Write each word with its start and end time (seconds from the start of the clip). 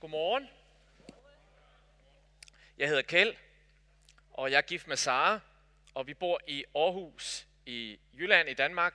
Godmorgen. 0.00 0.48
Jeg 2.78 2.88
hedder 2.88 3.02
Kjeld, 3.02 3.34
og 4.30 4.50
jeg 4.50 4.56
er 4.56 4.62
gift 4.62 4.86
med 4.86 4.96
Sara, 4.96 5.40
og 5.94 6.06
vi 6.06 6.14
bor 6.14 6.40
i 6.46 6.64
Aarhus 6.74 7.46
i 7.66 7.98
Jylland 8.18 8.48
i 8.48 8.54
Danmark. 8.54 8.94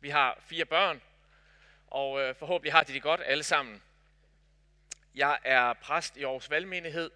Vi 0.00 0.10
har 0.10 0.38
fire 0.40 0.64
børn, 0.64 1.02
og 1.86 2.20
øh, 2.20 2.34
forhåbentlig 2.34 2.72
har 2.72 2.82
de 2.82 2.92
det 2.92 3.02
godt 3.02 3.20
alle 3.24 3.42
sammen. 3.42 3.82
Jeg 5.14 5.38
er 5.44 5.72
præst 5.72 6.16
i 6.16 6.24
Aarhus 6.24 6.50
Valgmenighed, 6.50 7.10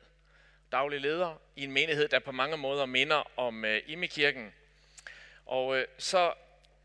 daglig 0.73 1.01
leder 1.01 1.41
i 1.57 1.65
en 1.65 1.73
menighed, 1.73 2.09
der 2.09 2.19
på 2.19 2.33
mange 2.33 2.57
måder 2.57 2.87
minder 2.87 3.39
om 3.39 3.65
øh, 3.65 3.83
Imekirken. 3.87 4.55
Og 5.47 5.77
øh, 5.77 5.87
så 5.99 6.35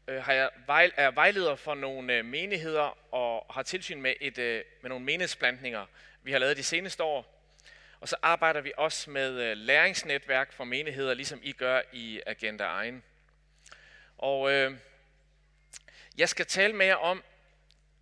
øh, 0.08 0.24
har 0.24 0.34
jeg 0.34 0.50
vej, 0.66 0.92
er 0.98 1.12
vejleder 1.12 1.56
for 1.56 1.76
nogle 1.76 2.14
øh, 2.14 2.26
menigheder 2.26 3.14
og 3.14 3.46
har 3.54 3.64
tilsyn 3.64 4.02
med, 4.02 4.14
et, 4.22 4.38
øh, 4.38 4.64
med 4.82 4.90
nogle 4.90 5.06
menighedsplantninger, 5.06 5.86
vi 6.24 6.32
har 6.32 6.40
lavet 6.40 6.58
de 6.58 6.64
seneste 6.64 7.04
år. 7.04 7.42
Og 8.00 8.10
så 8.10 8.16
arbejder 8.22 8.62
vi 8.62 8.74
også 8.78 9.10
med 9.10 9.32
øh, 9.32 9.58
læringsnetværk 9.58 10.54
for 10.54 10.64
menigheder, 10.64 11.14
ligesom 11.14 11.40
I 11.44 11.52
gør 11.52 11.82
i 11.94 12.22
Agenda 12.26 12.64
Egen. 12.64 13.04
Og 14.18 14.52
øh, 14.52 14.74
jeg 16.18 16.30
skal 16.30 16.46
tale 16.46 16.74
med 16.74 16.86
jer 16.86 16.96
om, 16.96 17.24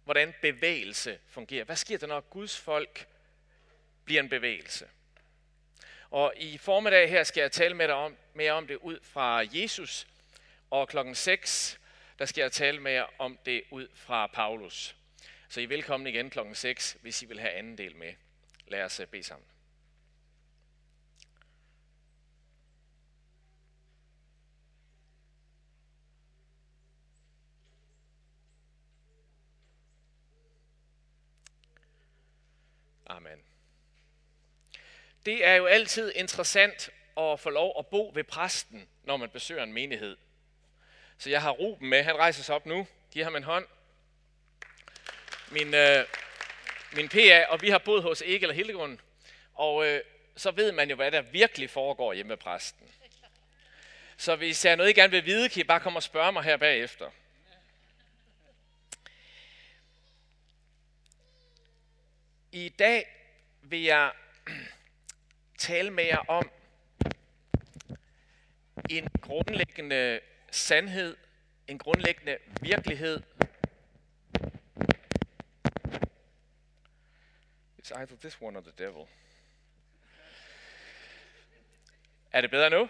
hvordan 0.03 0.33
bevægelse 0.41 1.19
fungerer. 1.27 1.63
Hvad 1.63 1.75
sker 1.75 1.97
der, 1.97 2.07
når 2.07 2.19
Guds 2.19 2.57
folk 2.57 3.07
bliver 4.05 4.21
en 4.21 4.29
bevægelse? 4.29 4.87
Og 6.11 6.33
i 6.37 6.57
formiddag 6.57 7.09
her 7.09 7.23
skal 7.23 7.41
jeg 7.41 7.51
tale 7.51 7.73
med 7.75 7.87
dig 7.87 7.95
om, 7.95 8.17
mere 8.33 8.51
om 8.51 8.67
det 8.67 8.75
ud 8.75 8.99
fra 9.03 9.45
Jesus, 9.51 10.07
og 10.69 10.87
klokken 10.87 11.15
6, 11.15 11.79
der 12.19 12.25
skal 12.25 12.41
jeg 12.41 12.51
tale 12.51 12.79
med 12.79 12.91
jer 12.91 13.05
om 13.17 13.39
det 13.45 13.63
ud 13.71 13.87
fra 13.95 14.27
Paulus. 14.27 14.95
Så 15.51 15.59
I 15.59 15.63
er 15.63 15.67
velkommen 15.67 16.07
igen 16.07 16.29
klokken 16.29 16.55
6, 16.55 16.97
hvis 17.01 17.21
I 17.21 17.25
vil 17.25 17.39
have 17.39 17.51
anden 17.51 17.77
del 17.77 17.95
med. 17.95 18.13
Lad 18.67 18.83
os 18.83 18.99
øh, 18.99 19.07
bede 19.07 19.23
sammen. 19.23 19.47
Amen. 33.05 33.43
Det 35.25 35.45
er 35.45 35.53
jo 35.53 35.65
altid 35.65 36.11
interessant 36.15 36.89
at 37.17 37.39
få 37.39 37.49
lov 37.49 37.75
at 37.79 37.87
bo 37.87 38.11
ved 38.15 38.23
præsten, 38.23 38.89
når 39.03 39.17
man 39.17 39.29
besøger 39.29 39.63
en 39.63 39.73
menighed. 39.73 40.17
Så 41.17 41.29
jeg 41.29 41.41
har 41.41 41.51
Ruben 41.51 41.89
med. 41.89 42.03
Han 42.03 42.15
rejser 42.15 42.43
sig 42.43 42.55
op 42.55 42.65
nu. 42.65 42.87
Giv 43.11 43.23
ham 43.23 43.35
en 43.35 43.43
hånd. 43.43 43.65
Min, 45.51 45.73
øh, 45.73 46.05
min 46.93 47.09
PA, 47.09 47.45
og 47.45 47.61
vi 47.61 47.69
har 47.69 47.77
boet 47.77 48.03
hos 48.03 48.21
Egil 48.21 48.49
og 48.49 48.55
Hildegund, 48.55 48.97
Og 49.53 49.87
øh, 49.87 50.01
så 50.35 50.51
ved 50.51 50.71
man 50.71 50.89
jo, 50.89 50.95
hvad 50.95 51.11
der 51.11 51.21
virkelig 51.21 51.69
foregår 51.69 52.13
hjemme 52.13 52.27
med 52.27 52.37
præsten. 52.37 52.87
Så 54.17 54.35
hvis 54.35 54.65
jeg 54.65 54.75
noget, 54.75 54.89
I 54.89 54.93
gerne 54.93 55.11
vil 55.11 55.25
vide, 55.25 55.49
kan 55.49 55.59
I 55.59 55.63
bare 55.63 55.79
komme 55.79 55.99
og 55.99 56.03
spørge 56.03 56.31
mig 56.31 56.43
her 56.43 56.57
bagefter. 56.57 57.09
I 62.51 62.69
dag 62.69 63.07
vil 63.61 63.83
jeg 63.83 64.11
tale 65.57 65.91
med 65.91 66.03
jer 66.03 66.17
om 66.17 66.51
en 68.89 69.07
grundlæggende 69.21 70.19
sandhed, 70.51 71.17
en 71.67 71.77
grundlæggende 71.77 72.37
virkelighed. 72.61 73.21
It's 77.89 77.97
either 77.97 78.15
this 78.15 78.41
one 78.41 78.55
or 78.57 78.61
the 78.61 78.73
devil. 78.77 79.07
Er 82.31 82.41
det 82.41 82.51
bedre 82.51 82.69
nu? 82.69 82.89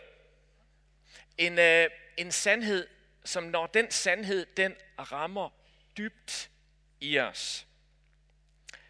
En, 1.38 1.60
øh, 1.60 1.90
en 2.18 2.32
sandhed, 2.32 2.88
som 3.26 3.44
når 3.44 3.68
den 3.68 3.92
sandhed, 3.92 4.46
den 4.46 4.76
rammer 5.00 5.50
dybt 5.98 6.50
i 7.00 7.20
os, 7.20 7.68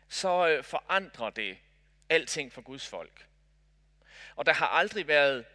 så 0.08 0.48
øh, 0.48 0.64
forandrer 0.64 1.30
det 1.30 1.58
alting 2.10 2.54
for 2.54 2.62
Guds 2.62 2.88
folk. 2.88 3.26
Og 4.36 4.46
der 4.46 4.54
har 4.54 4.68
aldrig 4.68 5.08
været 5.08 5.46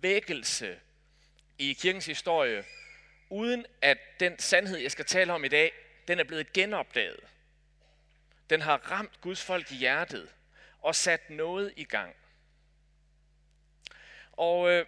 vækkelse 0.00 0.80
i 1.58 1.72
kirkens 1.72 2.06
historie, 2.06 2.64
uden 3.30 3.66
at 3.82 3.98
den 4.20 4.38
sandhed, 4.38 4.78
jeg 4.78 4.90
skal 4.90 5.04
tale 5.04 5.32
om 5.32 5.44
i 5.44 5.48
dag, 5.48 5.72
den 6.08 6.20
er 6.20 6.24
blevet 6.24 6.52
genopdaget. 6.52 7.20
Den 8.50 8.60
har 8.60 8.76
ramt 8.76 9.20
Guds 9.20 9.42
folk 9.42 9.72
i 9.72 9.74
hjertet 9.74 10.34
og 10.80 10.94
sat 10.94 11.30
noget 11.30 11.72
i 11.76 11.84
gang. 11.84 12.16
Og 14.32 14.70
øh, 14.70 14.86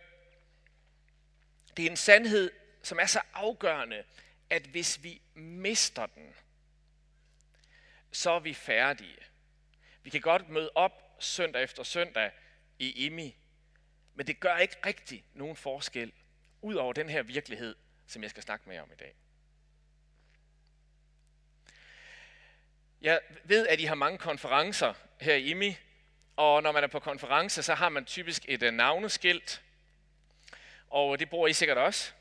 det 1.77 1.87
er 1.87 1.91
en 1.91 1.97
sandhed, 1.97 2.51
som 2.83 2.99
er 2.99 3.07
så 3.07 3.21
afgørende, 3.35 4.05
at 4.51 4.63
hvis 4.63 5.03
vi 5.03 5.23
mister 5.35 6.07
den, 6.07 6.35
så 8.13 8.31
er 8.31 8.41
vi 8.41 8.55
færdige. 8.55 9.17
Vi 10.03 10.11
kan 10.11 10.21
godt 10.21 10.49
møde 10.49 10.71
op 10.75 11.17
søndag 11.19 11.63
efter 11.63 11.83
søndag 11.83 12.33
i 12.79 13.07
IMI, 13.07 13.37
men 14.15 14.27
det 14.27 14.41
gør 14.41 14.57
ikke 14.57 14.77
rigtig 14.87 15.25
nogen 15.35 15.57
forskel, 15.57 16.13
ud 16.63 16.75
over 16.75 16.93
den 16.93 17.09
her 17.09 17.23
virkelighed, 17.23 17.77
som 18.07 18.23
jeg 18.23 18.31
skal 18.31 18.43
snakke 18.43 18.69
med 18.69 18.79
om 18.79 18.93
i 18.93 18.97
dag. 18.97 19.15
Jeg 23.03 23.21
ved, 23.45 23.67
at 23.67 23.81
I 23.81 23.85
har 23.85 23.95
mange 23.95 24.19
konferencer 24.19 24.95
her 25.21 25.35
i 25.35 25.51
IMI, 25.51 25.77
og 26.37 26.63
når 26.63 26.73
man 26.73 26.85
er 26.85 26.89
på 26.89 27.01
konference, 27.01 27.63
så 27.63 27.75
har 27.75 27.89
man 27.89 28.05
typisk 28.05 28.45
et 28.49 28.63
øh, 28.63 28.73
navneskilt, 28.73 29.63
og 30.91 31.19
det 31.19 31.31
bruger 31.31 31.49
I 31.49 31.53
sikkert 31.53 31.79
også. 31.79 32.13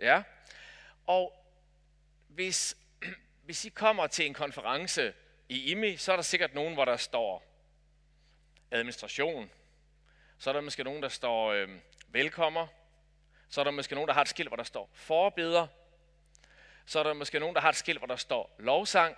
Ja. 0.00 0.22
Og 1.06 1.32
hvis, 2.28 2.76
hvis 3.46 3.64
I 3.64 3.68
kommer 3.68 4.06
til 4.06 4.26
en 4.26 4.34
konference 4.34 5.14
i 5.48 5.70
IMI, 5.70 5.96
så 5.96 6.12
er 6.12 6.16
der 6.16 6.22
sikkert 6.22 6.54
nogen, 6.54 6.74
hvor 6.74 6.84
der 6.84 6.96
står 6.96 7.42
administration. 8.70 9.50
Så 10.38 10.50
er 10.50 10.54
der 10.54 10.60
måske 10.60 10.84
nogen, 10.84 11.02
der 11.02 11.08
står 11.08 11.52
øh, 11.52 11.68
velkommer. 12.08 12.66
Så 13.48 13.60
er 13.60 13.64
der 13.64 13.70
måske 13.70 13.94
nogen, 13.94 14.08
der 14.08 14.14
har 14.14 14.22
et 14.22 14.28
skilt, 14.28 14.48
hvor 14.48 14.56
der 14.56 14.64
står 14.64 14.90
forbeder. 14.92 15.66
Så 16.86 16.98
er 16.98 17.02
der 17.02 17.12
måske 17.12 17.38
nogen, 17.38 17.54
der 17.54 17.60
har 17.60 17.68
et 17.68 17.76
skilt, 17.76 17.98
hvor 17.98 18.06
der 18.06 18.16
står 18.16 18.56
lovsang. 18.58 19.16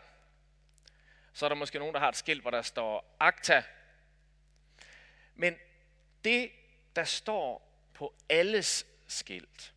Så 1.33 1.47
er 1.47 1.49
der 1.49 1.57
måske 1.57 1.79
nogen, 1.79 1.95
der 1.95 2.01
har 2.01 2.09
et 2.09 2.17
skilt, 2.17 2.43
hvor 2.43 2.51
der 2.51 2.63
står 2.63 3.17
akta. 3.21 3.65
Men 5.35 5.57
det, 6.25 6.51
der 6.97 7.05
står 7.05 7.69
på 7.95 8.15
alles 8.29 8.87
skilt, 9.07 9.75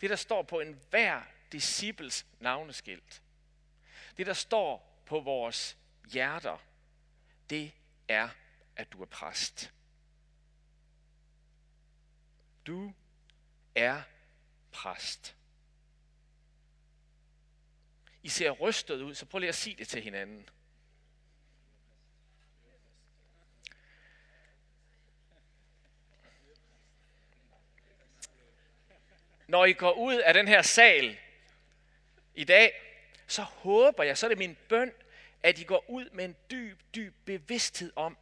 det, 0.00 0.10
der 0.10 0.16
står 0.16 0.42
på 0.42 0.60
enhver 0.60 1.22
disciples 1.52 2.26
navneskilt, 2.40 3.22
det, 4.16 4.26
der 4.26 4.32
står 4.32 5.02
på 5.06 5.20
vores 5.20 5.76
hjerter, 6.12 6.58
det 7.50 7.72
er, 8.08 8.28
at 8.76 8.92
du 8.92 9.02
er 9.02 9.06
præst. 9.06 9.72
Du 12.66 12.94
er 13.74 14.02
præst. 14.72 15.37
I 18.28 18.30
ser 18.30 18.50
rystet 18.50 19.02
ud, 19.02 19.14
så 19.14 19.26
prøv 19.26 19.38
lige 19.38 19.48
at 19.48 19.54
sige 19.54 19.76
det 19.76 19.88
til 19.88 20.02
hinanden. 20.02 20.48
Når 29.46 29.64
I 29.64 29.72
går 29.72 29.92
ud 29.92 30.14
af 30.14 30.34
den 30.34 30.48
her 30.48 30.62
sal 30.62 31.18
i 32.34 32.44
dag, 32.44 32.72
så 33.26 33.42
håber 33.42 34.04
jeg, 34.04 34.18
så 34.18 34.26
er 34.26 34.28
det 34.28 34.38
min 34.38 34.56
bøn, 34.68 34.92
at 35.42 35.58
I 35.58 35.64
går 35.64 35.90
ud 35.90 36.10
med 36.10 36.24
en 36.24 36.36
dyb, 36.50 36.80
dyb 36.94 37.14
bevidsthed 37.24 37.92
om, 37.96 38.18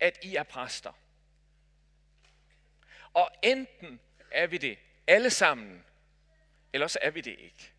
at 0.00 0.18
I 0.22 0.36
er 0.36 0.42
præster. 0.42 0.92
Og 3.12 3.30
enten 3.42 4.00
er 4.30 4.46
vi 4.46 4.58
det 4.58 4.78
alle 5.06 5.30
sammen, 5.30 5.84
eller 6.72 6.86
så 6.86 6.98
er 7.02 7.10
vi 7.10 7.20
det 7.20 7.38
ikke. 7.38 7.73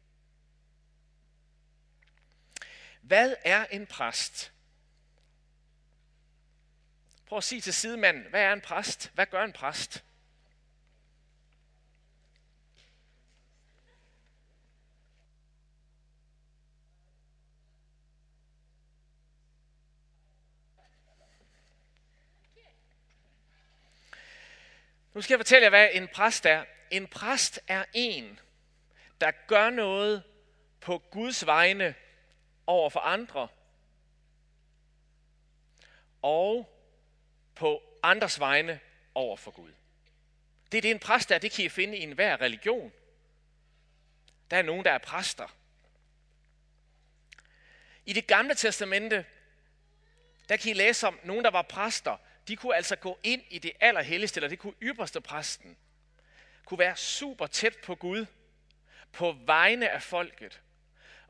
Hvad 3.07 3.35
er 3.43 3.65
en 3.65 3.87
præst? 3.87 4.51
Prøv 7.25 7.37
at 7.37 7.43
sige 7.43 7.61
til 7.61 7.73
sidemanden, 7.73 8.23
hvad 8.29 8.41
er 8.41 8.53
en 8.53 8.61
præst? 8.61 9.11
Hvad 9.13 9.25
gør 9.25 9.43
en 9.43 9.53
præst? 9.53 10.03
Nu 25.13 25.21
skal 25.21 25.33
jeg 25.33 25.39
fortælle 25.39 25.63
jer, 25.63 25.69
hvad 25.69 25.89
en 25.93 26.07
præst 26.07 26.45
er. 26.45 26.65
En 26.91 27.07
præst 27.07 27.59
er 27.67 27.85
en, 27.93 28.39
der 29.21 29.31
gør 29.47 29.69
noget 29.69 30.23
på 30.81 30.97
Guds 30.97 31.45
vegne 31.45 31.95
over 32.67 32.89
for 32.89 32.99
andre. 32.99 33.47
og 36.21 36.71
på 37.55 37.99
andres 38.03 38.39
vegne 38.39 38.79
over 39.15 39.37
for 39.37 39.51
Gud. 39.51 39.71
Det 40.71 40.77
er 40.77 40.81
det, 40.81 40.91
en 40.91 40.99
præst 40.99 41.31
er. 41.31 41.37
Det 41.37 41.51
kan 41.51 41.65
I 41.65 41.69
finde 41.69 41.97
i 41.97 42.01
enhver 42.01 42.41
religion. 42.41 42.93
Der 44.51 44.57
er 44.57 44.61
nogen, 44.61 44.85
der 44.85 44.91
er 44.91 44.97
præster. 44.97 45.55
I 48.05 48.13
det 48.13 48.27
gamle 48.27 48.55
testamente, 48.55 49.25
der 50.49 50.57
kan 50.57 50.71
I 50.71 50.73
læse 50.73 51.07
om 51.07 51.19
nogen, 51.23 51.43
der 51.43 51.51
var 51.51 51.61
præster. 51.61 52.17
De 52.47 52.55
kunne 52.55 52.75
altså 52.75 52.95
gå 52.95 53.19
ind 53.23 53.43
i 53.49 53.59
det 53.59 53.71
allerhelligste, 53.79 54.37
eller 54.37 54.49
det 54.49 54.59
kunne 54.59 54.75
ypperste 54.81 55.21
præsten. 55.21 55.77
Kunne 56.65 56.79
være 56.79 56.95
super 56.95 57.47
tæt 57.47 57.77
på 57.77 57.95
Gud, 57.95 58.25
på 59.11 59.31
vegne 59.31 59.89
af 59.89 60.03
folket. 60.03 60.61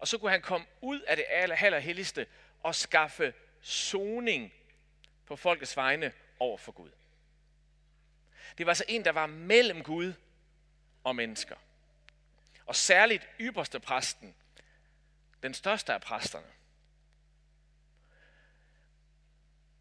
Og 0.05 0.09
så 0.09 0.17
kunne 0.17 0.31
han 0.31 0.41
komme 0.41 0.65
ud 0.81 1.01
af 1.01 1.15
det 1.15 1.25
allerhelligste 1.29 2.27
og 2.63 2.75
skaffe 2.75 3.33
soning 3.61 4.53
på 5.25 5.35
folkets 5.35 5.77
vegne 5.77 6.13
over 6.39 6.57
for 6.57 6.71
Gud. 6.71 6.89
Det 8.57 8.65
var 8.65 8.71
altså 8.71 8.83
en, 8.87 9.05
der 9.05 9.11
var 9.11 9.25
mellem 9.25 9.83
Gud 9.83 10.13
og 11.03 11.15
mennesker. 11.15 11.55
Og 12.65 12.75
særligt 12.75 13.29
ypperste 13.39 13.79
præsten, 13.79 14.35
den 15.43 15.53
største 15.53 15.93
af 15.93 16.01
præsterne. 16.01 16.51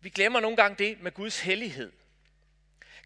Vi 0.01 0.09
glemmer 0.09 0.41
nogle 0.41 0.57
gange 0.57 0.85
det 0.85 1.01
med 1.01 1.13
Guds 1.13 1.41
hellighed. 1.41 1.93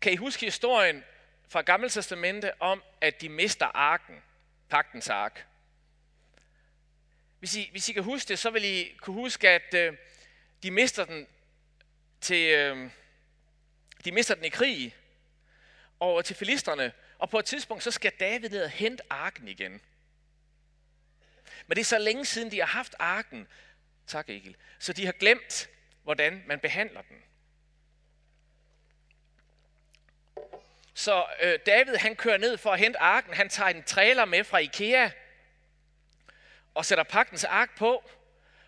Kan 0.00 0.12
I 0.12 0.16
huske 0.16 0.46
historien 0.46 1.04
fra 1.48 1.60
Gamle 1.60 1.88
Testamente 1.88 2.62
om, 2.62 2.82
at 3.00 3.20
de 3.20 3.28
mister 3.28 3.66
arken, 3.66 4.22
pagtens 4.68 5.08
ark? 5.08 5.47
Hvis 7.38 7.56
I, 7.56 7.68
hvis 7.70 7.88
I 7.88 7.92
kan 7.92 8.02
huske 8.02 8.28
det, 8.28 8.38
så 8.38 8.50
vil 8.50 8.64
I 8.64 8.96
kunne 9.00 9.14
huske, 9.14 9.48
at 9.48 9.74
øh, 9.74 9.96
de 10.62 10.70
mister 10.70 11.04
den 11.04 11.26
til, 12.20 12.54
øh, 12.54 12.90
de 14.04 14.12
mister 14.12 14.34
den 14.34 14.44
i 14.44 14.48
krig 14.48 14.96
over 16.00 16.22
til 16.22 16.36
filisterne, 16.36 16.92
og 17.18 17.30
på 17.30 17.38
et 17.38 17.44
tidspunkt 17.44 17.82
så 17.82 17.90
skal 17.90 18.12
David 18.20 18.48
ned 18.48 18.62
og 18.62 18.70
hente 18.70 19.02
arken 19.10 19.48
igen. 19.48 19.80
Men 21.66 21.76
det 21.76 21.80
er 21.80 21.84
så 21.84 21.98
længe 21.98 22.24
siden, 22.24 22.50
de 22.50 22.58
har 22.58 22.66
haft 22.66 22.94
arken, 22.98 23.48
tak 24.06 24.28
Egil, 24.28 24.56
så 24.78 24.92
de 24.92 25.04
har 25.04 25.12
glemt, 25.12 25.70
hvordan 26.02 26.42
man 26.46 26.60
behandler 26.60 27.02
den. 27.02 27.22
Så 30.94 31.26
øh, 31.42 31.58
David 31.66 31.96
han 31.96 32.16
kører 32.16 32.36
ned 32.36 32.58
for 32.58 32.72
at 32.72 32.78
hente 32.78 32.98
arken. 32.98 33.34
Han 33.34 33.48
tager 33.48 33.70
en 33.70 33.82
trailer 33.82 34.24
med 34.24 34.44
fra 34.44 34.58
Ikea 34.58 35.10
og 36.78 36.84
sætter 36.84 37.04
pagtens 37.04 37.44
ark 37.44 37.76
på 37.76 38.10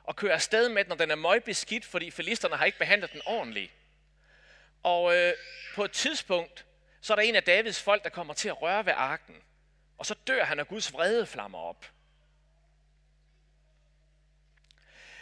og 0.05 0.17
kører 0.17 0.35
afsted 0.35 0.69
med 0.69 0.85
den, 0.85 0.89
når 0.89 0.97
den 0.97 1.11
er 1.11 1.15
møgbeskidt, 1.15 1.85
fordi 1.85 2.11
filisterne 2.11 2.57
har 2.57 2.65
ikke 2.65 2.79
behandlet 2.79 3.13
den 3.13 3.21
ordentligt. 3.27 3.73
Og 4.83 5.17
øh, 5.17 5.33
på 5.75 5.85
et 5.85 5.93
tidspunkt, 5.93 6.67
så 7.01 7.13
er 7.13 7.15
der 7.15 7.23
en 7.23 7.35
af 7.35 7.43
Davids 7.43 7.83
folk, 7.83 8.05
der 8.05 8.11
kommer 8.11 8.35
til 8.35 8.49
at 8.49 8.63
røre 8.63 8.87
ved 8.87 8.93
arken. 8.97 9.37
Og 9.99 10.07
så 10.07 10.15
dør 10.27 10.45
han, 10.45 10.61
og 10.61 10.69
Guds 10.69 10.93
vrede 10.93 11.27
flammer 11.27 11.59
op. 11.59 11.91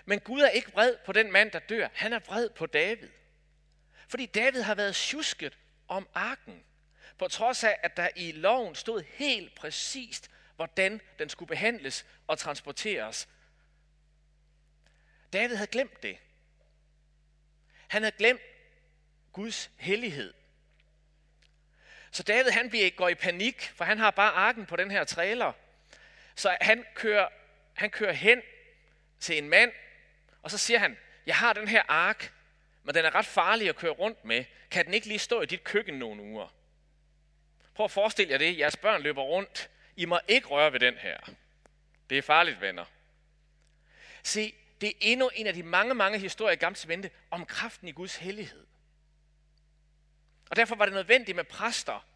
Men 0.05 0.21
Gud 0.21 0.41
er 0.41 0.49
ikke 0.49 0.73
vred 0.73 0.97
på 1.07 1.13
den 1.13 1.33
mand, 1.33 1.51
der 1.51 1.59
dør. 1.59 1.89
Han 1.95 2.13
er 2.13 2.19
vred 2.19 2.51
på 2.51 2.67
David. 2.67 3.09
Fordi 4.09 4.27
David 4.27 4.63
har 4.63 4.75
været 4.75 4.95
tjusket 4.95 5.59
om 5.89 6.09
arken. 6.15 6.65
På 7.19 7.29
trods 7.29 7.65
af, 7.65 7.79
at 7.83 7.97
der 7.97 8.09
i 8.17 8.33
loven 8.33 8.75
stod 8.75 9.03
helt 9.15 9.55
præcist, 9.55 10.31
hvordan 10.59 11.01
den 11.19 11.29
skulle 11.29 11.49
behandles 11.49 12.07
og 12.27 12.39
transporteres. 12.39 13.29
David 15.33 15.57
havde 15.57 15.71
glemt 15.71 16.03
det. 16.03 16.19
Han 17.89 18.03
havde 18.03 18.17
glemt 18.19 18.41
Guds 19.33 19.71
hellighed. 19.77 20.35
Så 22.11 22.23
David 22.23 22.51
han 22.51 22.71
bliver, 22.71 22.91
går 22.91 23.09
i 23.09 23.15
panik, 23.15 23.63
for 23.63 23.85
han 23.85 23.99
har 23.99 24.11
bare 24.11 24.33
arken 24.33 24.67
på 24.67 24.77
den 24.77 24.91
her 24.91 25.05
trailer. 25.05 25.53
Så 26.35 26.57
han 26.61 26.85
kører, 26.95 27.29
han 27.75 27.91
kører 27.91 28.13
hen 28.13 28.43
til 29.21 29.39
en 29.39 29.49
mand, 29.49 29.73
og 30.43 30.51
så 30.51 30.59
siger 30.59 30.79
han, 30.79 30.97
jeg 31.27 31.37
har 31.37 31.53
den 31.53 31.69
her 31.69 31.83
ark, 31.89 32.33
men 32.83 32.95
den 32.95 33.05
er 33.05 33.15
ret 33.15 33.27
farlig 33.27 33.69
at 33.69 33.77
køre 33.77 33.93
rundt 33.93 34.25
med. 34.25 34.45
Kan 34.71 34.87
den 34.87 34.95
ikke 34.95 35.07
lige 35.07 35.19
stå 35.19 35.41
i 35.41 35.47
dit 35.47 35.65
køkken 35.65 35.95
nogle 35.95 36.23
uger? 36.23 36.55
Prøv 37.75 37.85
at 37.85 37.91
forestille 37.91 38.33
jer 38.33 38.39
det. 38.39 38.59
Jeres 38.59 38.77
børn 38.77 39.03
løber 39.03 39.23
rundt. 39.23 39.71
I 39.99 40.05
må 40.05 40.21
ikke 40.29 40.49
røre 40.49 40.73
ved 40.73 40.81
den 40.81 40.95
her. 40.95 41.19
Det 42.11 42.19
er 42.19 42.23
farligt, 42.23 42.61
venner. 42.61 42.85
Se, 44.23 44.55
det 44.81 44.89
er 44.89 44.93
endnu 45.01 45.31
en 45.35 45.47
af 45.47 45.55
de 45.55 45.63
mange, 45.63 45.95
mange 45.95 46.19
historier 46.19 46.53
i 46.53 46.57
Gamle 46.57 47.11
om 47.31 47.47
kraften 47.47 47.89
i 47.89 47.93
Guds 47.93 48.17
hellighed. 48.17 48.67
Og 50.51 50.57
derfor 50.57 50.77
var 50.77 50.85
det 50.85 50.95
nødvendigt 50.95 51.37
med 51.37 51.45
præster. 51.45 52.07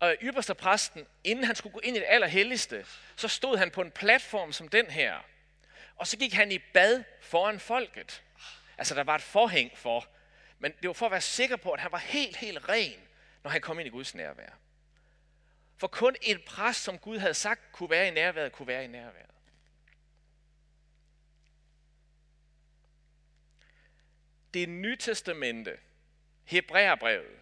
Og 0.00 0.16
ypperste 0.22 0.54
præsten, 0.54 1.06
inden 1.24 1.44
han 1.44 1.56
skulle 1.56 1.72
gå 1.72 1.80
ind 1.80 1.96
i 1.96 2.00
det 2.00 2.06
allerhelligste, 2.08 2.86
så 3.16 3.28
stod 3.28 3.56
han 3.56 3.70
på 3.70 3.80
en 3.80 3.90
platform 3.90 4.52
som 4.52 4.68
den 4.68 4.86
her. 4.86 5.18
Og 5.96 6.06
så 6.06 6.16
gik 6.16 6.32
han 6.32 6.52
i 6.52 6.58
bad 6.58 7.04
foran 7.20 7.60
folket. 7.60 8.22
Altså 8.78 8.94
der 8.94 9.04
var 9.04 9.14
et 9.14 9.22
forhæng 9.22 9.78
for. 9.78 10.06
Men 10.58 10.72
det 10.72 10.88
var 10.88 10.94
for 10.94 11.06
at 11.06 11.12
være 11.12 11.20
sikker 11.20 11.56
på, 11.56 11.70
at 11.70 11.80
han 11.80 11.92
var 11.92 11.98
helt, 11.98 12.36
helt 12.36 12.68
ren, 12.68 13.00
når 13.42 13.50
han 13.50 13.60
kom 13.60 13.78
ind 13.78 13.86
i 13.86 13.90
Guds 13.90 14.14
nærvær. 14.14 14.50
For 15.76 15.86
kun 15.86 16.16
en 16.22 16.40
præst, 16.46 16.82
som 16.82 16.98
Gud 16.98 17.18
havde 17.18 17.34
sagt, 17.34 17.72
kunne 17.72 17.90
være 17.90 18.08
i 18.08 18.10
nærværet, 18.10 18.52
kunne 18.52 18.66
være 18.66 18.84
i 18.84 18.86
nærværet. 18.86 19.30
Det 24.54 24.68
nye 24.68 24.96
testamente 24.96 25.78
Hebræerbrevet 26.44 27.40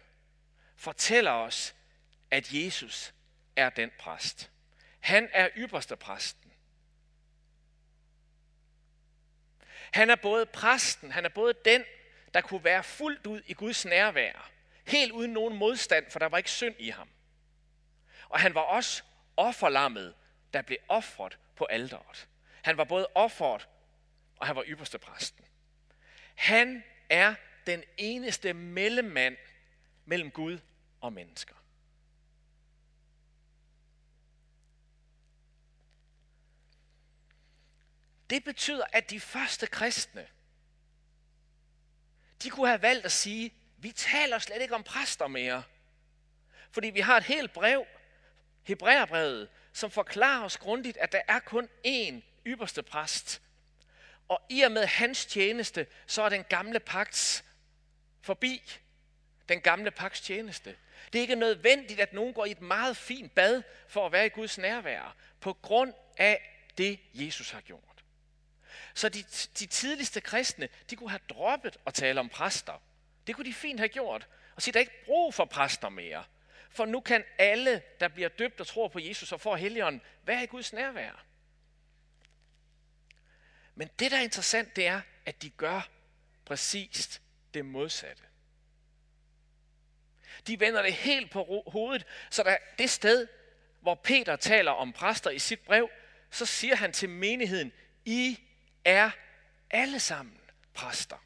fortæller 0.75 1.31
os, 1.31 1.75
at 2.31 2.53
Jesus 2.53 3.13
er 3.55 3.69
den 3.69 3.91
præst. 3.99 4.51
Han 4.99 5.29
er 5.33 5.49
ypperste 5.57 5.95
præsten. 5.95 6.51
Han 9.91 10.09
er 10.09 10.15
både 10.15 10.45
præsten, 10.45 11.11
han 11.11 11.25
er 11.25 11.29
både 11.29 11.53
den, 11.65 11.83
der 12.33 12.41
kunne 12.41 12.63
være 12.63 12.83
fuldt 12.83 13.27
ud 13.27 13.41
i 13.47 13.53
Guds 13.53 13.85
nærvær, 13.85 14.51
helt 14.87 15.11
uden 15.11 15.33
nogen 15.33 15.57
modstand, 15.57 16.11
for 16.11 16.19
der 16.19 16.25
var 16.25 16.37
ikke 16.37 16.51
synd 16.51 16.75
i 16.79 16.89
ham. 16.89 17.09
Og 18.35 18.41
han 18.41 18.55
var 18.55 18.61
også 18.61 19.03
offerlammet, 19.37 20.15
der 20.53 20.61
blev 20.61 20.77
offret 20.89 21.37
på 21.55 21.65
alderet. 21.65 22.27
Han 22.63 22.77
var 22.77 22.83
både 22.83 23.07
offeret, 23.15 23.67
og 24.37 24.47
han 24.47 24.55
var 24.55 24.63
ypperste 24.67 24.99
præsten. 24.99 25.45
Han 26.35 26.83
er 27.09 27.35
den 27.67 27.83
eneste 27.97 28.53
mellemmand 28.53 29.37
mellem 30.05 30.31
Gud 30.31 30.59
og 31.01 31.13
mennesker. 31.13 31.55
Det 38.29 38.43
betyder, 38.43 38.85
at 38.93 39.09
de 39.09 39.19
første 39.19 39.67
kristne, 39.67 40.27
de 42.43 42.49
kunne 42.49 42.67
have 42.67 42.81
valgt 42.81 43.05
at 43.05 43.11
sige, 43.11 43.53
vi 43.77 43.91
taler 43.91 44.39
slet 44.39 44.61
ikke 44.61 44.75
om 44.75 44.83
præster 44.83 45.27
mere. 45.27 45.63
Fordi 46.71 46.89
vi 46.89 46.99
har 46.99 47.17
et 47.17 47.23
helt 47.23 47.53
brev, 47.53 47.85
Hebræerbrevet, 48.65 49.49
som 49.73 49.91
forklarer 49.91 50.43
os 50.43 50.57
grundigt, 50.57 50.97
at 50.97 51.11
der 51.11 51.21
er 51.27 51.39
kun 51.39 51.69
én 51.87 52.21
ypperste 52.45 52.83
præst. 52.83 53.41
Og 54.27 54.41
i 54.49 54.61
og 54.61 54.71
med 54.71 54.85
hans 54.85 55.25
tjeneste, 55.25 55.87
så 56.07 56.21
er 56.21 56.29
den 56.29 56.43
gamle 56.43 56.79
pagts 56.79 57.45
forbi 58.21 58.79
den 59.49 59.61
gamle 59.61 59.91
pagts 59.91 60.21
tjeneste. 60.21 60.75
Det 61.13 61.19
er 61.19 61.21
ikke 61.21 61.35
nødvendigt, 61.35 61.99
at 61.99 62.13
nogen 62.13 62.33
går 62.33 62.45
i 62.45 62.51
et 62.51 62.61
meget 62.61 62.97
fint 62.97 63.35
bad 63.35 63.63
for 63.87 64.05
at 64.05 64.11
være 64.11 64.25
i 64.25 64.29
Guds 64.29 64.57
nærvær, 64.57 65.15
på 65.39 65.53
grund 65.53 65.93
af 66.17 66.67
det, 66.77 66.99
Jesus 67.13 67.51
har 67.51 67.61
gjort. 67.61 67.81
Så 68.93 69.09
de, 69.09 69.23
de 69.59 69.65
tidligste 69.65 70.21
kristne, 70.21 70.69
de 70.89 70.95
kunne 70.95 71.09
have 71.09 71.19
droppet 71.29 71.77
at 71.85 71.93
tale 71.93 72.19
om 72.19 72.29
præster. 72.29 72.81
Det 73.27 73.35
kunne 73.35 73.45
de 73.45 73.53
fint 73.53 73.79
have 73.79 73.89
gjort. 73.89 74.27
Og 74.55 74.61
sige, 74.61 74.73
der 74.73 74.79
er 74.79 74.81
ikke 74.81 75.05
brug 75.05 75.33
for 75.33 75.45
præster 75.45 75.89
mere. 75.89 76.23
For 76.75 76.85
nu 76.85 76.99
kan 76.99 77.23
alle, 77.37 77.81
der 77.99 78.07
bliver 78.07 78.29
døbt 78.29 78.59
og 78.59 78.67
tror 78.67 78.87
på 78.87 78.99
Jesus 78.99 79.31
og 79.31 79.41
får 79.41 79.55
helligånden, 79.55 80.01
være 80.23 80.43
i 80.43 80.47
Guds 80.47 80.73
nærvær. 80.73 81.25
Men 83.75 83.89
det, 83.99 84.11
der 84.11 84.17
er 84.17 84.21
interessant, 84.21 84.75
det 84.75 84.87
er, 84.87 85.01
at 85.25 85.41
de 85.41 85.49
gør 85.49 85.89
præcist 86.45 87.21
det 87.53 87.65
modsatte. 87.65 88.23
De 90.47 90.59
vender 90.59 90.81
det 90.81 90.93
helt 90.93 91.31
på 91.31 91.63
hovedet, 91.67 92.05
så 92.29 92.43
der 92.43 92.57
det 92.77 92.89
sted, 92.89 93.27
hvor 93.81 93.95
Peter 93.95 94.35
taler 94.35 94.71
om 94.71 94.93
præster 94.93 95.29
i 95.29 95.39
sit 95.39 95.59
brev, 95.59 95.89
så 96.31 96.45
siger 96.45 96.75
han 96.75 96.93
til 96.93 97.09
menigheden, 97.09 97.71
I 98.05 98.39
er 98.85 99.11
alle 99.71 99.99
sammen 99.99 100.41
præster. 100.73 101.25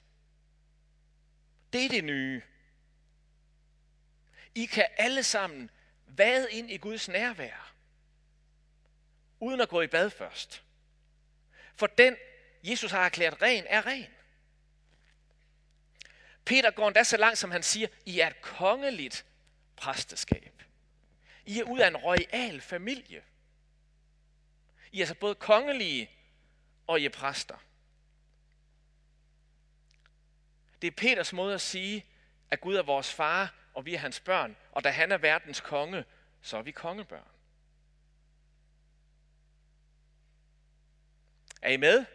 Det 1.73 1.85
er 1.85 1.89
det 1.89 2.03
nye. 2.03 2.41
I 4.55 4.65
kan 4.65 4.87
alle 4.97 5.23
sammen 5.23 5.69
vade 6.07 6.51
ind 6.51 6.71
i 6.71 6.77
Guds 6.77 7.07
nærvær, 7.07 7.73
uden 9.39 9.61
at 9.61 9.69
gå 9.69 9.81
i 9.81 9.87
bad 9.87 10.09
først. 10.09 10.63
For 11.75 11.87
den, 11.87 12.15
Jesus 12.63 12.91
har 12.91 13.05
erklæret 13.05 13.41
ren, 13.41 13.65
er 13.67 13.85
ren. 13.85 14.07
Peter 16.45 16.71
går 16.71 16.87
endda 16.87 17.03
så 17.03 17.17
langt, 17.17 17.37
som 17.37 17.51
han 17.51 17.63
siger, 17.63 17.87
I 18.05 18.19
er 18.19 18.27
et 18.27 18.41
kongeligt 18.41 19.25
præsteskab. 19.75 20.63
I 21.45 21.59
er 21.59 21.63
ud 21.63 21.79
af 21.79 21.87
en 21.87 21.97
royal 21.97 22.61
familie. 22.61 23.23
I 24.91 25.01
er 25.01 25.05
så 25.05 25.15
både 25.15 25.35
kongelige 25.35 26.09
og 26.87 26.99
I 26.99 27.05
er 27.05 27.09
præster. 27.09 27.57
Det 30.81 30.87
er 30.87 30.91
Peters 30.91 31.33
måde 31.33 31.53
at 31.53 31.61
sige, 31.61 32.05
at 32.51 32.61
Gud 32.61 32.75
er 32.75 32.83
vores 32.83 33.13
far, 33.13 33.53
og 33.79 33.85
vi 33.85 33.93
er 33.93 33.99
hans 33.99 34.19
børn, 34.19 34.55
og 34.71 34.83
da 34.83 34.89
han 34.89 35.11
er 35.11 35.17
verdens 35.17 35.61
konge, 35.61 36.05
så 36.41 36.57
er 36.57 36.61
vi 36.61 36.71
kongebørn. 36.71 37.27
Er 41.61 41.69
I 41.69 41.77
med? 41.77 42.05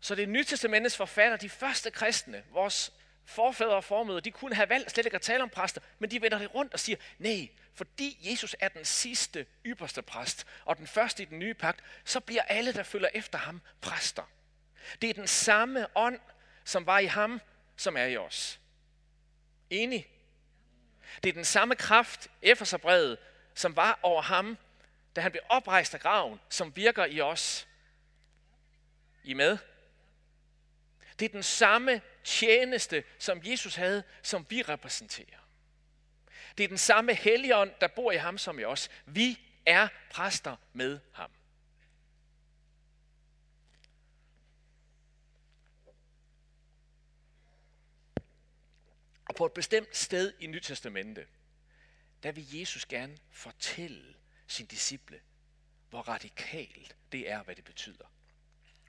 Så 0.00 0.14
det 0.14 0.28
nye 0.28 0.44
testamentets 0.44 0.96
forfatter, 0.96 1.36
de 1.36 1.48
første 1.48 1.90
kristne, 1.90 2.44
vores 2.50 2.92
forfædre 3.24 3.74
og 3.74 3.84
formøder, 3.84 4.20
de 4.20 4.30
kunne 4.30 4.54
have 4.54 4.68
valgt 4.68 4.90
slet 4.90 5.06
ikke 5.06 5.14
at 5.14 5.22
tale 5.22 5.42
om 5.42 5.50
præster, 5.50 5.80
men 5.98 6.10
de 6.10 6.22
vender 6.22 6.38
det 6.38 6.54
rundt 6.54 6.72
og 6.72 6.80
siger, 6.80 6.98
nej, 7.18 7.48
fordi 7.74 8.30
Jesus 8.30 8.56
er 8.60 8.68
den 8.68 8.84
sidste 8.84 9.46
ypperste 9.66 10.02
præst, 10.02 10.46
og 10.64 10.76
den 10.76 10.86
første 10.86 11.22
i 11.22 11.26
den 11.26 11.38
nye 11.38 11.54
pagt, 11.54 11.84
så 12.04 12.20
bliver 12.20 12.42
alle, 12.42 12.72
der 12.72 12.82
følger 12.82 13.08
efter 13.14 13.38
ham, 13.38 13.60
præster. 13.80 14.30
Det 15.02 15.10
er 15.10 15.14
den 15.14 15.28
samme 15.28 15.86
ånd, 15.96 16.20
som 16.64 16.86
var 16.86 16.98
i 16.98 17.06
ham, 17.06 17.40
som 17.76 17.96
er 17.96 18.04
i 18.04 18.16
os. 18.16 18.58
Enig? 19.72 20.08
Det 21.22 21.28
er 21.28 21.32
den 21.32 21.44
samme 21.44 21.76
kraft, 21.76 22.30
Efeserbrevet, 22.42 23.18
som 23.54 23.76
var 23.76 23.98
over 24.02 24.22
ham, 24.22 24.58
da 25.16 25.20
han 25.20 25.30
blev 25.30 25.42
oprejst 25.48 25.94
af 25.94 26.00
graven, 26.00 26.40
som 26.48 26.76
virker 26.76 27.04
i 27.04 27.20
os. 27.20 27.68
I 29.24 29.34
med? 29.34 29.58
Det 31.18 31.24
er 31.24 31.32
den 31.32 31.42
samme 31.42 32.00
tjeneste, 32.24 33.04
som 33.18 33.40
Jesus 33.44 33.74
havde, 33.74 34.02
som 34.22 34.46
vi 34.48 34.62
repræsenterer. 34.62 35.38
Det 36.58 36.64
er 36.64 36.68
den 36.68 36.78
samme 36.78 37.14
helligånd, 37.14 37.70
der 37.80 37.88
bor 37.88 38.12
i 38.12 38.16
ham 38.16 38.38
som 38.38 38.58
i 38.58 38.64
os. 38.64 38.90
Vi 39.06 39.40
er 39.66 39.88
præster 40.10 40.56
med 40.72 41.00
ham. 41.12 41.30
Og 49.32 49.36
på 49.36 49.46
et 49.46 49.52
bestemt 49.52 49.96
sted 49.96 50.32
i 50.40 50.46
Nytestamentet, 50.46 51.26
der 52.22 52.32
vil 52.32 52.58
Jesus 52.58 52.86
gerne 52.86 53.16
fortælle 53.30 54.14
sin 54.46 54.66
disciple, 54.66 55.20
hvor 55.90 56.00
radikalt 56.00 56.96
det 57.12 57.30
er, 57.30 57.42
hvad 57.42 57.54
det 57.54 57.64
betyder. 57.64 58.12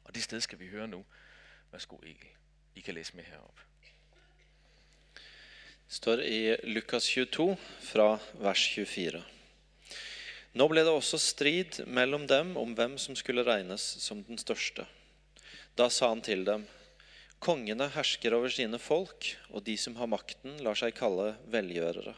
Og 0.03 0.15
det 0.15 0.23
sted 0.23 0.41
skal 0.41 0.59
vi 0.59 0.67
høre 0.67 0.87
nu. 0.87 1.05
Værsgo, 1.71 1.97
Egil. 1.97 2.35
I 2.75 2.79
kan 2.79 2.93
læse 2.93 3.15
med 3.15 3.23
herop. 3.23 3.59
står 5.87 6.19
i 6.19 6.55
Lukas 6.63 7.03
22 7.03 7.57
fra 7.81 8.19
vers 8.33 8.67
24. 8.67 9.23
Nå 10.53 10.67
ble 10.67 10.81
det 10.81 10.89
også 10.89 11.17
strid 11.17 11.85
mellom 11.85 12.27
dem 12.27 12.57
om 12.57 12.73
hvem 12.73 12.97
som 12.97 13.15
skulle 13.15 13.43
regnes 13.43 13.81
som 13.81 14.23
den 14.23 14.37
største. 14.37 14.85
Da 15.77 15.89
sa 15.89 16.09
han 16.09 16.21
til 16.21 16.45
dem, 16.45 16.67
Kongene 17.43 17.89
hersker 17.91 18.31
over 18.37 18.47
sine 18.55 18.77
folk, 18.79 19.33
og 19.51 19.65
de 19.67 19.73
som 19.75 19.97
har 19.99 20.07
makten, 20.07 20.61
lar 20.63 20.77
seg 20.79 20.93
kalle 20.95 21.33
velgjørere. 21.51 22.13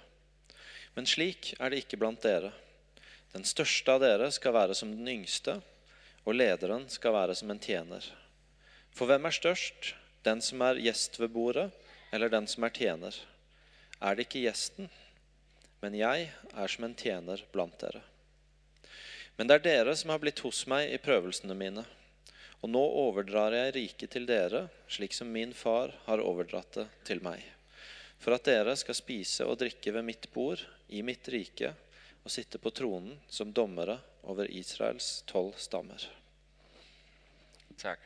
Men 0.94 1.10
slik 1.10 1.56
er 1.58 1.74
det 1.74 1.80
ikke 1.82 1.98
blant 1.98 2.22
dere. 2.22 2.52
Den 3.34 3.48
største 3.48 3.96
av 3.96 4.04
dere 4.04 4.28
skal 4.30 4.54
være 4.54 4.78
som 4.78 4.92
den 4.94 5.10
yngste, 5.16 5.58
og 6.30 6.38
lederen 6.38 6.86
skal 6.94 7.18
være 7.18 7.40
som 7.40 7.50
en 7.50 7.64
tjener. 7.64 8.06
For 8.94 9.10
hvem 9.10 9.26
er 9.26 9.34
størst, 9.34 9.96
den 10.30 10.46
som 10.46 10.62
er 10.62 10.84
gjest 10.86 11.18
ved 11.18 11.34
bordet, 11.34 11.72
eller 12.14 12.30
den 12.30 12.46
som 12.46 12.70
er 12.70 12.78
tjener? 12.78 13.18
Er 13.98 14.14
det 14.14 14.28
ikke 14.28 14.46
gjesten? 14.46 14.94
Men 15.82 15.98
jeg 15.98 16.30
er 16.54 16.70
som 16.70 16.86
en 16.86 16.98
tjener 17.02 17.42
blant 17.50 17.82
dere. 17.82 18.06
Men 19.42 19.50
det 19.50 19.58
er 19.58 19.70
dere 19.72 19.98
som 19.98 20.14
har 20.14 20.22
blitt 20.22 20.46
hos 20.46 20.68
meg 20.70 20.94
i 20.94 21.02
prøvelsene 21.02 21.58
mine. 21.58 21.90
Og 22.66 22.70
nå 22.74 22.82
overdrar 22.82 23.54
jeg 23.54 23.74
riket 23.76 24.10
til 24.16 24.24
dere, 24.26 24.64
slik 24.90 25.14
som 25.14 25.30
min 25.30 25.52
far 25.54 25.92
har 26.08 26.18
overdratt 26.18 26.80
det 26.80 26.86
til 27.06 27.20
meg. 27.22 27.44
For 28.18 28.34
at 28.34 28.48
dere 28.48 28.74
skal 28.74 28.98
spise 28.98 29.46
og 29.46 29.60
drikke 29.62 29.94
ved 29.94 30.02
mitt 30.08 30.26
bord 30.34 30.64
i 30.90 31.04
mitt 31.06 31.30
rike 31.30 31.76
og 32.24 32.34
sitte 32.34 32.58
på 32.58 32.72
tronen 32.74 33.20
som 33.30 33.54
dommere 33.54 34.00
over 34.24 34.50
Israels 34.50 35.22
tolv 35.30 35.54
stammer. 35.62 36.08
Tak. 37.78 38.02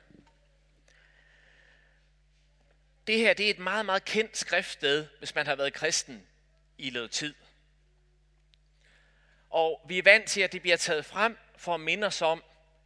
Det 3.08 3.18
her 3.18 3.34
det 3.34 3.46
er 3.46 3.56
et 3.56 3.63
meget, 3.63 3.86
meget 3.86 4.06
kendt 4.06 4.38
skriftsted, 4.38 5.08
hvis 5.20 5.36
man 5.36 5.48
har 5.48 5.56
været 5.56 5.74
kristen 5.74 6.24
i 6.78 6.89
noget 6.89 7.12
tid. 7.12 7.34
Og 9.50 9.82
vi 9.88 9.98
er 9.98 10.04
vant 10.04 10.28
til, 10.28 10.42
at 10.42 10.51
det 10.51 10.62
bliver 10.62 10.78
taget 10.78 11.06
frem 11.06 11.38
for 11.58 11.74
at 11.74 11.80
minde 11.80 12.08
os 12.08 12.22
om, 12.22 12.44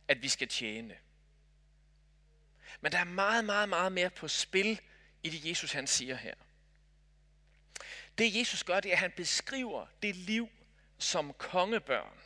at 0.07 0.21
vi 0.21 0.27
skal 0.27 0.47
tjene. 0.47 1.02
Men 2.83 2.91
der 2.91 2.97
er 2.97 3.03
meget, 3.03 3.45
meget, 3.45 3.69
meget 3.69 3.91
mere 3.91 4.09
på 4.09 4.27
spil 4.27 4.81
i 5.23 5.29
det, 5.29 5.49
Jesus 5.49 5.71
han 5.71 5.87
siger 5.87 6.15
her. 6.15 6.33
Det 8.17 8.35
Jesus 8.35 8.63
gør, 8.63 8.79
det 8.79 8.89
er, 8.89 8.93
at 8.93 8.99
han 8.99 9.11
beskriver 9.11 9.87
det 10.01 10.15
liv 10.15 10.49
som 10.97 11.33
kongebørn, 11.33 12.19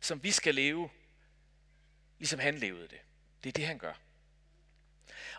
som 0.00 0.22
vi 0.22 0.30
skal 0.30 0.54
leve, 0.54 0.90
ligesom 2.18 2.38
han 2.38 2.58
levede 2.58 2.88
det. 2.88 3.00
Det 3.44 3.48
er 3.48 3.52
det, 3.52 3.66
han 3.66 3.78
gør. 3.78 3.94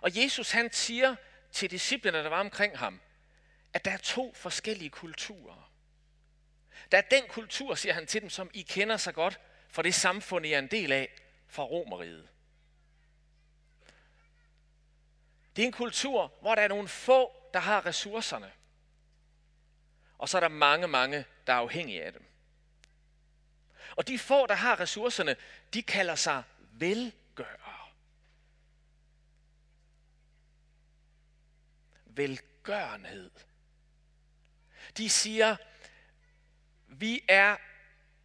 Og 0.01 0.23
Jesus 0.23 0.51
han 0.51 0.73
siger 0.73 1.15
til 1.51 1.71
disciplene, 1.71 2.17
der 2.17 2.29
var 2.29 2.39
omkring 2.39 2.77
ham, 2.77 3.01
at 3.73 3.85
der 3.85 3.91
er 3.91 3.97
to 3.97 4.33
forskellige 4.33 4.89
kulturer. 4.89 5.71
Der 6.91 6.97
er 6.97 7.01
den 7.11 7.23
kultur, 7.29 7.75
siger 7.75 7.93
han 7.93 8.07
til 8.07 8.21
dem, 8.21 8.29
som 8.29 8.49
I 8.53 8.61
kender 8.61 8.97
så 8.97 9.11
godt 9.11 9.39
for 9.69 9.81
det 9.81 9.95
samfund, 9.95 10.45
I 10.45 10.53
er 10.53 10.59
en 10.59 10.71
del 10.71 10.91
af, 10.91 11.21
fra 11.47 11.63
Romeriet. 11.63 12.29
Det 15.55 15.61
er 15.61 15.65
en 15.65 15.71
kultur, 15.71 16.33
hvor 16.41 16.55
der 16.55 16.61
er 16.61 16.67
nogle 16.67 16.87
få, 16.87 17.49
der 17.53 17.59
har 17.59 17.85
ressourcerne. 17.85 18.51
Og 20.17 20.29
så 20.29 20.37
er 20.37 20.41
der 20.41 20.47
mange, 20.47 20.87
mange, 20.87 21.25
der 21.47 21.53
er 21.53 21.57
afhængige 21.57 22.03
af 22.03 22.13
dem. 22.13 22.25
Og 23.95 24.07
de 24.07 24.19
få, 24.19 24.47
der 24.47 24.53
har 24.53 24.79
ressourcerne, 24.79 25.35
de 25.73 25.83
kalder 25.83 26.15
sig 26.15 26.43
velgørere. 26.59 27.89
Velgørenhed. 32.05 33.31
De 34.97 35.09
siger, 35.09 35.55
vi, 36.87 37.23
er, 37.27 37.57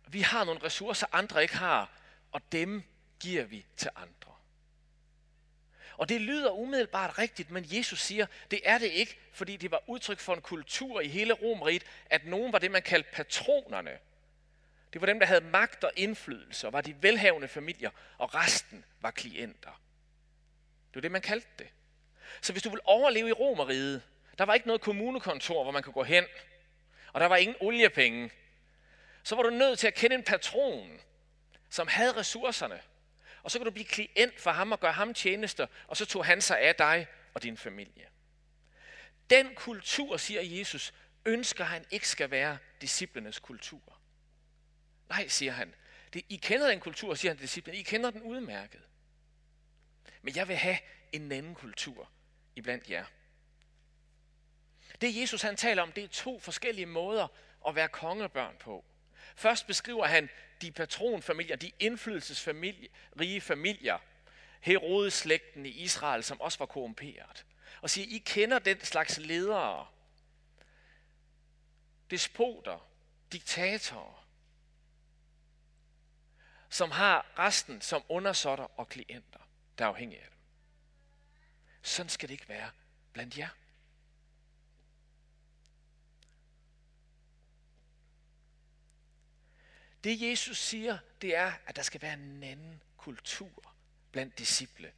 vi 0.06 0.20
har 0.20 0.44
nogle 0.44 0.62
ressourcer, 0.62 1.06
andre 1.12 1.42
ikke 1.42 1.56
har, 1.56 1.90
og 2.32 2.52
dem 2.52 2.82
giver 3.20 3.44
vi 3.44 3.66
til 3.76 3.90
andre. 3.96 4.34
Og 6.00 6.08
det 6.08 6.20
lyder 6.20 6.50
umiddelbart 6.50 7.18
rigtigt, 7.18 7.50
men 7.50 7.66
Jesus 7.68 8.00
siger, 8.00 8.26
det 8.50 8.60
er 8.64 8.78
det 8.78 8.86
ikke, 8.86 9.18
fordi 9.32 9.56
det 9.56 9.70
var 9.70 9.82
udtryk 9.86 10.18
for 10.18 10.34
en 10.34 10.40
kultur 10.40 11.00
i 11.00 11.08
hele 11.08 11.32
Romeriet, 11.32 11.82
at 12.06 12.26
nogen 12.26 12.52
var 12.52 12.58
det, 12.58 12.70
man 12.70 12.82
kaldte 12.82 13.10
patronerne. 13.12 13.98
Det 14.92 15.00
var 15.00 15.06
dem, 15.06 15.18
der 15.18 15.26
havde 15.26 15.40
magt 15.40 15.84
og 15.84 15.92
indflydelse, 15.96 16.66
og 16.66 16.72
var 16.72 16.80
de 16.80 17.02
velhavende 17.02 17.48
familier, 17.48 17.90
og 18.18 18.34
resten 18.34 18.84
var 19.00 19.10
klienter. 19.10 19.80
Det 20.88 20.94
var 20.94 21.00
det, 21.00 21.10
man 21.10 21.22
kaldte 21.22 21.48
det. 21.58 21.68
Så 22.40 22.52
hvis 22.52 22.62
du 22.62 22.70
vil 22.70 22.80
overleve 22.84 23.28
i 23.28 23.32
Romeriet, 23.32 24.02
der 24.38 24.44
var 24.44 24.54
ikke 24.54 24.66
noget 24.66 24.82
kommunekontor, 24.82 25.62
hvor 25.62 25.72
man 25.72 25.82
kunne 25.82 25.92
gå 25.92 26.04
hen, 26.04 26.24
og 27.12 27.20
der 27.20 27.26
var 27.26 27.36
ingen 27.36 27.56
oliepenge, 27.60 28.30
så 29.22 29.34
var 29.34 29.42
du 29.42 29.50
nødt 29.50 29.78
til 29.78 29.86
at 29.86 29.94
kende 29.94 30.16
en 30.16 30.24
patron, 30.24 31.00
som 31.70 31.88
havde 31.88 32.16
ressourcerne. 32.16 32.80
Og 33.42 33.50
så 33.50 33.58
kan 33.58 33.64
du 33.64 33.70
blive 33.70 33.86
klient 33.86 34.40
for 34.40 34.50
ham 34.50 34.72
og 34.72 34.80
gøre 34.80 34.92
ham 34.92 35.14
tjenester, 35.14 35.66
og 35.86 35.96
så 35.96 36.06
tog 36.06 36.24
han 36.24 36.40
sig 36.40 36.60
af 36.60 36.74
dig 36.74 37.06
og 37.34 37.42
din 37.42 37.56
familie. 37.56 38.08
Den 39.30 39.54
kultur, 39.54 40.16
siger 40.16 40.42
Jesus, 40.42 40.94
ønsker 41.24 41.64
han 41.64 41.84
ikke 41.90 42.08
skal 42.08 42.30
være 42.30 42.58
disciplenes 42.80 43.38
kultur. 43.38 43.98
Nej, 45.08 45.28
siger 45.28 45.52
han. 45.52 45.74
Det, 46.12 46.24
I 46.28 46.36
kender 46.36 46.68
den 46.68 46.80
kultur, 46.80 47.14
siger 47.14 47.32
han 47.32 47.36
til 47.36 47.42
disciplene. 47.42 47.78
I 47.78 47.82
kender 47.82 48.10
den 48.10 48.22
udmærket. 48.22 48.82
Men 50.22 50.36
jeg 50.36 50.48
vil 50.48 50.56
have 50.56 50.78
en 51.12 51.32
anden 51.32 51.54
kultur 51.54 52.10
iblandt 52.56 52.90
jer. 52.90 53.04
Det 55.00 55.16
Jesus 55.16 55.42
han 55.42 55.56
taler 55.56 55.82
om, 55.82 55.92
det 55.92 56.04
er 56.04 56.08
to 56.08 56.38
forskellige 56.38 56.86
måder 56.86 57.28
at 57.68 57.74
være 57.74 57.88
kongebørn 57.88 58.56
på. 58.60 58.84
Først 59.40 59.66
beskriver 59.66 60.06
han 60.06 60.30
de 60.62 60.72
patronfamilier, 60.72 61.56
de 61.56 61.72
indflydelsesrige 61.78 63.40
familier, 63.40 63.98
Herodes-slægten 64.60 65.66
i 65.66 65.68
Israel, 65.68 66.24
som 66.24 66.40
også 66.40 66.58
var 66.58 66.66
korrumperet. 66.66 67.46
Og 67.80 67.90
siger, 67.90 68.06
I 68.16 68.18
kender 68.18 68.58
den 68.58 68.80
slags 68.80 69.18
ledere, 69.18 69.86
despoter, 72.10 72.90
diktatorer, 73.32 74.28
som 76.68 76.90
har 76.90 77.38
resten 77.38 77.80
som 77.80 78.02
undersåtter 78.08 78.80
og 78.80 78.88
klienter, 78.88 79.40
der 79.78 79.84
er 79.84 79.88
afhængige 79.88 80.20
af 80.20 80.28
dem. 80.30 80.38
Sådan 81.82 82.10
skal 82.10 82.28
det 82.28 82.32
ikke 82.32 82.48
være 82.48 82.70
blandt 83.12 83.38
jer. 83.38 83.48
Det 90.04 90.30
Jesus 90.30 90.58
siger, 90.58 90.98
det 91.22 91.36
er, 91.36 91.52
at 91.66 91.76
der 91.76 91.82
skal 91.82 92.02
være 92.02 92.14
en 92.14 92.42
anden 92.42 92.82
kultur 92.96 93.74
blandt 94.12 94.38
disciple. 94.38 94.92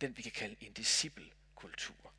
Den 0.00 0.16
vi 0.16 0.22
kan 0.22 0.32
kalde 0.32 0.56
en 0.60 0.72
disciplekultur. 0.72 2.12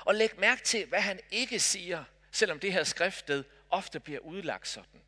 Og 0.00 0.14
læg 0.14 0.38
mærke 0.38 0.62
til, 0.62 0.86
hvad 0.86 1.00
han 1.00 1.20
ikke 1.30 1.60
siger, 1.60 2.04
selvom 2.30 2.60
det 2.60 2.72
her 2.72 2.84
skriftet 2.84 3.44
ofte 3.70 4.00
bliver 4.00 4.20
udlagt 4.20 4.68
sådan. 4.68 5.00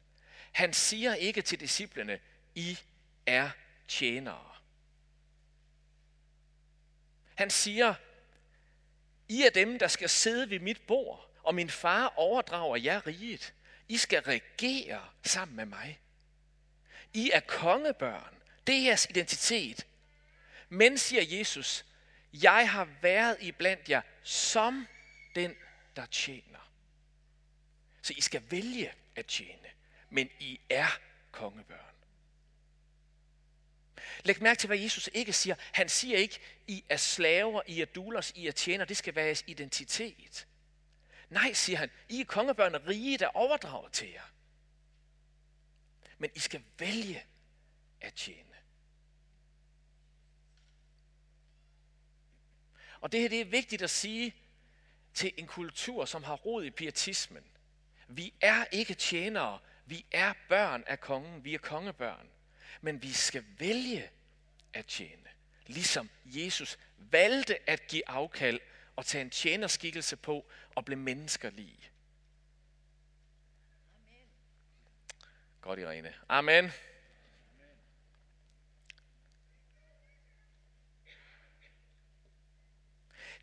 Han 0.53 0.73
siger 0.73 1.15
ikke 1.15 1.43
til 1.43 1.61
disciplene, 1.61 2.21
I 2.55 2.79
er 3.27 3.51
tjenere. 3.89 4.55
Han 7.35 7.51
siger, 7.51 7.95
I 9.29 9.43
er 9.43 9.51
dem, 9.51 9.79
der 9.79 9.89
skal 9.89 10.09
sidde 10.09 10.51
ved 10.51 10.59
mit 10.59 10.87
bord, 10.87 11.31
og 11.43 11.55
min 11.55 11.71
far 11.71 12.13
overdrager 12.17 12.77
jer 12.77 13.07
riget. 13.07 13.55
I 13.89 13.97
skal 13.97 14.23
regere 14.23 15.09
sammen 15.23 15.57
med 15.57 15.67
mig. 15.67 16.01
I 17.13 17.31
er 17.35 17.41
kongebørn. 17.41 18.35
Det 18.67 18.75
er 18.75 18.83
jeres 18.83 19.07
identitet. 19.11 19.87
Men, 20.69 20.99
siger 20.99 21.39
Jesus, 21.39 21.85
jeg 22.33 22.71
har 22.71 22.89
været 23.03 23.37
i 23.41 23.53
blandt 23.53 23.89
jer 23.89 24.03
som 24.23 24.87
den, 25.35 25.55
der 25.97 26.07
tjener. 26.07 26.73
Så 28.03 28.15
I 28.17 28.21
skal 28.21 28.43
vælge 28.51 28.93
at 29.17 29.27
tjene, 29.27 29.69
men 30.11 30.31
I 30.41 30.61
er 30.71 30.99
kongebørn. 31.31 31.81
Læg 34.25 34.43
mærke 34.43 34.59
til, 34.59 34.67
hvad 34.67 34.79
Jesus 34.79 35.11
ikke 35.13 35.33
siger. 35.33 35.55
Han 35.73 35.89
siger 35.89 36.19
ikke, 36.19 36.41
I 36.67 36.85
er 36.89 36.97
slaver, 36.97 37.63
I 37.67 37.81
er 37.81 37.87
dulos, 37.87 38.33
I 38.35 38.47
er 38.47 38.53
tjener. 38.53 38.85
Det 38.85 38.97
skal 38.97 39.15
være 39.15 39.25
jeres 39.25 39.45
identitet. 39.47 40.47
Nej, 41.31 41.53
siger 41.53 41.79
han, 41.79 41.91
I 42.09 42.21
er 42.21 42.25
kongebørn 42.25 42.75
rige, 42.87 43.19
der 43.19 43.29
overdrager 43.29 43.89
til 43.89 44.11
jer. 44.11 44.33
Men 46.19 46.31
I 46.35 46.39
skal 46.39 46.63
vælge 46.79 47.25
at 48.01 48.15
tjene. 48.15 48.57
Og 53.01 53.13
det 53.13 53.21
her 53.21 53.29
det 53.29 53.41
er 53.41 53.45
vigtigt 53.45 53.83
at 53.83 53.91
sige 53.91 54.35
til 55.15 55.33
en 55.37 55.47
kultur, 55.47 56.05
som 56.05 56.25
har 56.25 56.35
rod 56.35 56.65
i 56.65 56.71
pietismen. 56.71 57.45
Vi 58.09 58.35
er 58.41 58.65
ikke 58.73 58.95
tjenere, 58.95 59.59
vi 59.87 60.07
er 60.11 60.33
børn 60.49 60.85
af 60.87 61.01
kongen, 61.01 61.45
vi 61.45 61.55
er 61.55 61.59
kongebørn. 61.59 62.29
Men 62.81 63.03
vi 63.03 63.13
skal 63.13 63.45
vælge 63.59 64.11
at 64.73 64.87
tjene. 64.87 65.29
Ligesom 65.67 66.11
Jesus 66.25 66.79
valgte 66.97 67.71
at 67.71 67.87
give 67.87 68.09
afkald 68.09 68.61
og 68.97 69.07
tage 69.07 69.23
en 69.23 69.31
tjenerskikkelse 69.31 70.17
på 70.17 70.47
og 70.75 70.85
blive 70.85 70.99
menneskerlig. 70.99 71.91
Godt, 75.61 75.79
Irene. 75.79 76.15
Amen. 76.29 76.73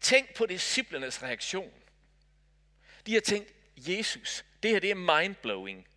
Tænk 0.01 0.35
på 0.35 0.45
disciplernes 0.45 1.23
reaktion. 1.23 1.73
De 3.05 3.13
har 3.13 3.21
tænkt, 3.21 3.53
Jesus, 3.77 4.45
det 4.63 4.71
her 4.71 4.79
det 4.79 4.91
er 4.91 5.19
mindblowing. 5.21 5.87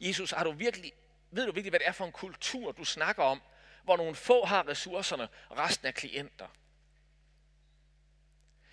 Jesus, 0.00 0.30
har 0.30 0.44
du 0.44 0.52
virkelig, 0.52 0.92
ved 1.30 1.46
du 1.46 1.52
virkelig, 1.52 1.70
hvad 1.70 1.80
det 1.80 1.88
er 1.88 1.92
for 1.92 2.06
en 2.06 2.12
kultur, 2.12 2.72
du 2.72 2.84
snakker 2.84 3.22
om, 3.22 3.42
hvor 3.84 3.96
nogle 3.96 4.14
få 4.14 4.44
har 4.44 4.68
ressourcerne, 4.68 5.28
og 5.48 5.58
resten 5.58 5.86
er 5.86 5.90
klienter? 5.90 6.48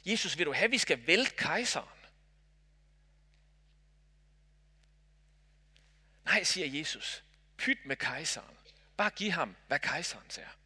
Jesus, 0.05 0.37
vil 0.37 0.45
du 0.45 0.53
have, 0.53 0.65
at 0.65 0.71
vi 0.71 0.77
skal 0.77 1.07
vælte 1.07 1.35
kejseren? 1.35 1.99
Nej, 6.25 6.43
siger 6.43 6.79
Jesus. 6.79 7.23
Pyt 7.57 7.85
med 7.85 7.95
kejseren. 7.95 8.57
Bare 8.97 9.09
giv 9.09 9.31
ham, 9.31 9.55
hvad 9.67 9.79
kejseren 9.79 10.25
er. 10.37 10.57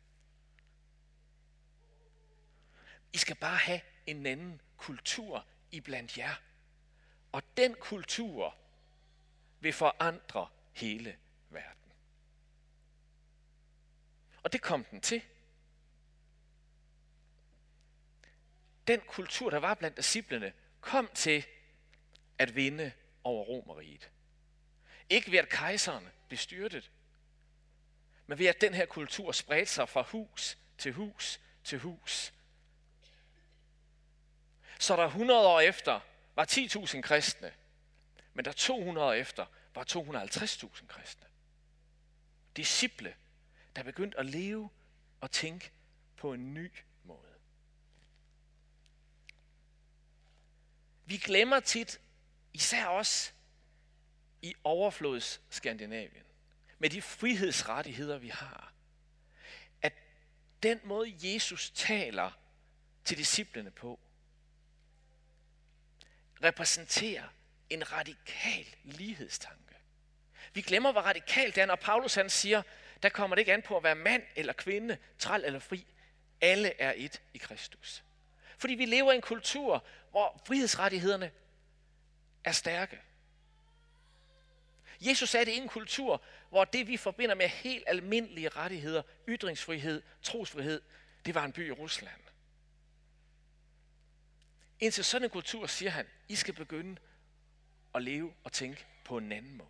I 3.13 3.17
skal 3.17 3.35
bare 3.35 3.57
have 3.57 3.81
en 4.05 4.25
anden 4.25 4.61
kultur 4.77 5.45
i 5.71 5.79
blandt 5.79 6.17
jer. 6.17 6.35
Og 7.31 7.43
den 7.57 7.75
kultur 7.79 8.55
vil 9.59 9.73
forandre 9.73 10.47
hele 10.73 11.17
verden. 11.49 11.91
Og 14.43 14.53
det 14.53 14.61
kom 14.61 14.83
den 14.83 15.01
til. 15.01 15.21
Den 18.87 19.01
kultur, 19.07 19.49
der 19.49 19.57
var 19.57 19.73
blandt 19.73 19.97
disciplene, 19.97 20.53
kom 20.81 21.09
til 21.13 21.45
at 22.37 22.55
vinde 22.55 22.91
over 23.23 23.45
Romeriet. 23.45 24.09
Ikke 25.09 25.31
ved 25.31 25.39
at 25.39 25.49
kejseren 25.49 26.07
blev 26.27 26.37
styrtet, 26.37 26.91
men 28.27 28.39
ved 28.39 28.45
at 28.45 28.61
den 28.61 28.73
her 28.73 28.85
kultur 28.85 29.31
spredte 29.31 29.71
sig 29.71 29.89
fra 29.89 30.01
hus 30.01 30.57
til 30.77 30.93
hus 30.93 31.39
til 31.63 31.79
hus 31.79 32.33
så 34.79 34.95
der 34.95 35.05
100 35.05 35.47
år 35.47 35.59
efter 35.59 35.99
var 36.35 36.45
10.000 36.45 37.01
kristne, 37.01 37.53
men 38.33 38.45
der 38.45 38.51
200 38.51 39.07
år 39.07 39.13
efter 39.13 39.45
var 39.75 39.83
250.000 39.83 40.87
kristne. 40.87 41.27
Disciple, 42.55 43.15
der 43.75 43.83
begyndte 43.83 44.19
at 44.19 44.25
leve 44.25 44.69
og 45.21 45.31
tænke 45.31 45.71
på 46.17 46.33
en 46.33 46.53
ny 46.53 46.71
måde. 47.03 47.33
Vi 51.07 51.17
glemmer 51.17 51.59
tit, 51.59 52.01
især 52.53 52.85
os 52.85 53.33
i 54.41 54.55
overflods 54.63 55.41
Skandinavien, 55.49 56.23
med 56.79 56.89
de 56.89 57.01
frihedsrettigheder, 57.01 58.17
vi 58.17 58.27
har, 58.27 58.73
at 59.81 59.93
den 60.63 60.79
måde, 60.83 61.13
Jesus 61.21 61.69
taler 61.69 62.31
til 63.05 63.17
disciplene 63.17 63.71
på, 63.71 63.99
repræsenterer 66.43 67.27
en 67.69 67.91
radikal 67.91 68.75
lighedstanke. 68.83 69.75
Vi 70.53 70.61
glemmer, 70.61 70.91
hvor 70.91 71.01
radikalt 71.01 71.55
det 71.55 71.61
er, 71.61 71.65
når 71.65 71.75
Paulus 71.75 72.15
han 72.15 72.29
siger, 72.29 72.61
der 73.03 73.09
kommer 73.09 73.35
det 73.35 73.39
ikke 73.39 73.53
an 73.53 73.61
på 73.61 73.77
at 73.77 73.83
være 73.83 73.95
mand 73.95 74.23
eller 74.35 74.53
kvinde, 74.53 74.97
træl 75.19 75.43
eller 75.45 75.59
fri. 75.59 75.85
Alle 76.41 76.81
er 76.81 76.93
et 76.95 77.21
i 77.33 77.37
Kristus. 77.37 78.03
Fordi 78.57 78.73
vi 78.73 78.85
lever 78.85 79.11
i 79.11 79.15
en 79.15 79.21
kultur, 79.21 79.85
hvor 80.11 80.41
frihedsrettighederne 80.45 81.31
er 82.43 82.51
stærke. 82.51 82.99
Jesus 85.01 85.29
sagde, 85.29 85.45
det 85.45 85.57
er 85.57 85.61
en 85.61 85.69
kultur, 85.69 86.21
hvor 86.49 86.65
det 86.65 86.87
vi 86.87 86.97
forbinder 86.97 87.35
med 87.35 87.47
helt 87.47 87.83
almindelige 87.87 88.49
rettigheder, 88.49 89.01
ytringsfrihed, 89.27 90.01
trosfrihed, 90.21 90.81
det 91.25 91.35
var 91.35 91.45
en 91.45 91.51
by 91.51 91.67
i 91.67 91.71
Rusland. 91.71 92.21
Indtil 94.79 95.05
sådan 95.05 95.23
en 95.23 95.29
kultur 95.29 95.67
siger 95.67 95.91
han, 95.91 96.07
I 96.27 96.35
skal 96.35 96.53
begynde 96.53 96.97
at 97.95 98.01
leve 98.03 98.33
og 98.43 98.51
tænke 98.51 98.85
på 99.05 99.17
en 99.17 99.31
anden 99.31 99.57
måde. 99.57 99.69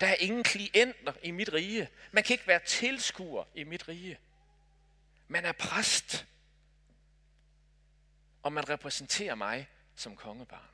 Der 0.00 0.06
er 0.06 0.14
ingen 0.14 0.44
klienter 0.44 1.12
i 1.22 1.30
mit 1.30 1.52
rige. 1.52 1.88
Man 2.12 2.24
kan 2.24 2.34
ikke 2.34 2.46
være 2.46 2.60
tilskuer 2.66 3.44
i 3.54 3.64
mit 3.64 3.88
rige. 3.88 4.18
Man 5.28 5.44
er 5.44 5.52
præst 5.52 6.26
om 8.44 8.52
man 8.52 8.68
repræsenterer 8.68 9.34
mig 9.34 9.68
som 9.94 10.16
kongebarn. 10.16 10.68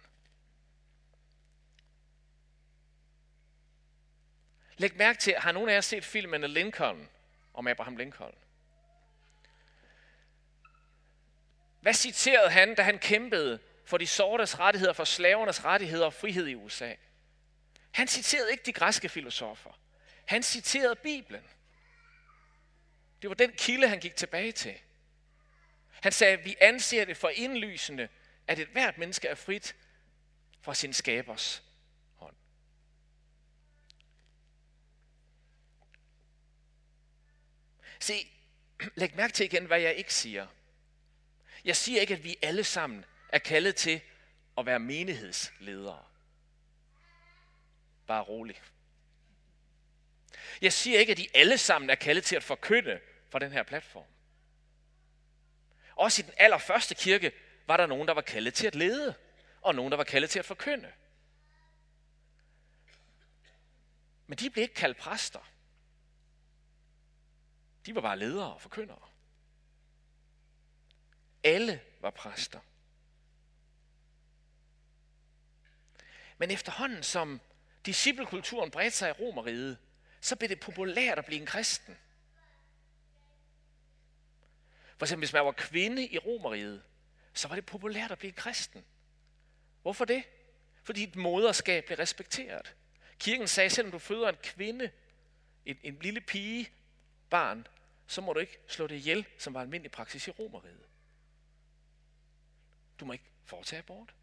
Læg 4.77 4.97
mærke 4.97 5.19
til, 5.19 5.35
har 5.35 5.53
nogen 5.53 5.69
af 5.69 5.75
jer 5.75 5.81
set 5.81 6.05
filmen 6.05 6.51
Lincoln 6.51 7.09
om 7.55 7.67
Abraham 7.67 7.97
Lincoln? 7.97 8.35
Hvad 11.81 11.95
citerede 11.95 12.51
han, 12.51 12.75
da 12.75 12.83
han 12.83 12.99
kæmpede 12.99 13.59
for 13.85 13.99
de 13.99 14.07
sortes 14.07 14.59
rettigheder, 14.59 14.93
for 14.93 15.05
slavernes 15.05 15.65
rettigheder 15.65 16.07
og 16.07 16.15
frihed 16.15 16.47
i 16.47 16.55
USA? 16.55 16.95
Han 17.91 18.09
citerede 18.09 18.51
ikke 18.51 18.63
de 18.67 18.73
græske 18.73 19.09
filosofer. 19.09 19.81
Han 20.27 20.43
citerede 20.43 20.97
Bibelen. 20.97 21.45
Det 23.23 23.31
var 23.31 23.35
den 23.35 23.53
kilde, 23.53 23.89
han 23.89 24.01
gik 24.01 24.17
tilbage 24.17 24.53
til. 24.53 24.79
Han 26.03 26.13
sagde, 26.13 26.43
vi 26.43 26.57
anser 26.61 27.05
det 27.05 27.17
for 27.17 27.29
indlysende, 27.29 28.09
at 28.47 28.59
et 28.59 28.69
hvert 28.69 28.99
menneske 28.99 29.29
er 29.29 29.35
frit 29.35 29.77
fra 30.61 30.75
sin 30.75 30.93
skabers 30.93 31.63
hånd. 32.15 32.35
Se, 38.01 38.15
læg 38.95 39.17
mærke 39.17 39.33
til 39.33 39.45
igen, 39.45 39.65
hvad 39.65 39.81
jeg 39.81 39.95
ikke 39.95 40.15
siger– 40.15 40.47
jeg 41.65 41.77
siger 41.77 42.01
ikke, 42.01 42.15
at 42.15 42.25
vi 42.25 42.37
alle 42.43 42.65
sammen 42.65 43.05
er 43.29 43.39
kaldet 43.39 43.77
til 43.77 44.01
at 44.59 44.67
være 44.67 44.79
menighedsledere. 44.79 46.05
Bare 48.07 48.23
rolig. 48.23 48.63
Jeg 50.61 50.73
siger 50.73 50.99
ikke, 50.99 51.11
at 51.11 51.19
de 51.19 51.29
alle 51.35 51.59
sammen 51.59 51.91
er 51.91 51.95
kaldet 51.95 52.25
til 52.25 52.37
at 52.37 52.43
forkynde 52.43 53.01
fra 53.31 53.39
den 53.39 53.53
her 53.53 53.63
platform. 53.63 54.07
Også 56.01 56.23
i 56.23 56.25
den 56.25 56.35
allerførste 56.37 56.95
kirke 56.95 57.33
var 57.67 57.77
der 57.77 57.87
nogen, 57.87 58.09
der 58.09 58.15
var 58.15 58.21
kaldet 58.21 58.55
til 58.55 58.67
at 58.67 58.75
lede, 58.75 59.15
og 59.61 59.75
nogen, 59.75 59.91
der 59.91 59.97
var 59.97 60.05
kaldet 60.05 60.31
til 60.31 60.39
at 60.39 60.45
forkynde. 60.45 60.93
Men 64.27 64.39
de 64.39 64.51
blev 64.51 64.63
ikke 64.63 64.75
kaldt 64.75 64.99
præster. 64.99 65.51
De 67.87 67.95
var 67.95 68.01
bare 68.01 68.19
ledere 68.19 68.55
og 68.55 68.61
forkyndere. 68.61 69.09
Alle 71.45 71.81
var 72.01 72.11
præster. 72.11 72.61
Men 76.39 76.51
efterhånden 76.51 77.03
som 77.03 77.41
disciplekulturen 77.87 78.71
bredte 78.71 78.97
sig 78.97 79.09
i 79.09 79.13
Romeriet, 79.13 79.79
så 80.21 80.37
blev 80.37 80.49
det 80.49 80.61
populært 80.61 81.19
at 81.19 81.25
blive 81.25 81.41
en 81.41 81.47
kristen. 81.47 81.99
For 85.01 85.05
eksempel, 85.05 85.21
hvis 85.21 85.33
man 85.33 85.45
var 85.45 85.53
kvinde 85.53 86.07
i 86.07 86.19
Romeriet, 86.19 86.83
så 87.35 87.49
var 87.49 87.55
det 87.55 87.67
populært 87.67 88.11
at 88.11 88.19
blive 88.19 88.33
kristen. 88.33 88.85
Hvorfor 89.83 90.05
det? 90.05 90.25
Fordi 90.83 91.03
et 91.03 91.17
moderskab 91.17 91.85
blev 91.85 91.99
respekteret. 91.99 92.77
Kirken 93.19 93.49
sagde, 93.49 93.71
selvom 93.71 93.93
du 93.93 93.99
føder 93.99 94.29
en 94.29 94.37
kvinde, 94.43 94.91
en, 95.67 95.79
en 95.83 95.99
lille 96.01 96.21
pige, 96.21 96.71
barn, 97.31 97.67
så 98.07 98.21
må 98.21 98.33
du 98.33 98.41
ikke 98.41 98.59
slå 98.67 98.87
det 98.87 98.95
ihjel, 98.95 99.27
som 99.39 99.55
var 99.55 99.61
almindelig 99.61 99.91
praksis 99.91 100.29
i 100.29 100.31
Romeriet. 100.31 100.87
Du 103.01 103.05
må 103.05 103.13
ikke 103.13 103.31
foretage 103.45 103.79
abort. 103.79 104.15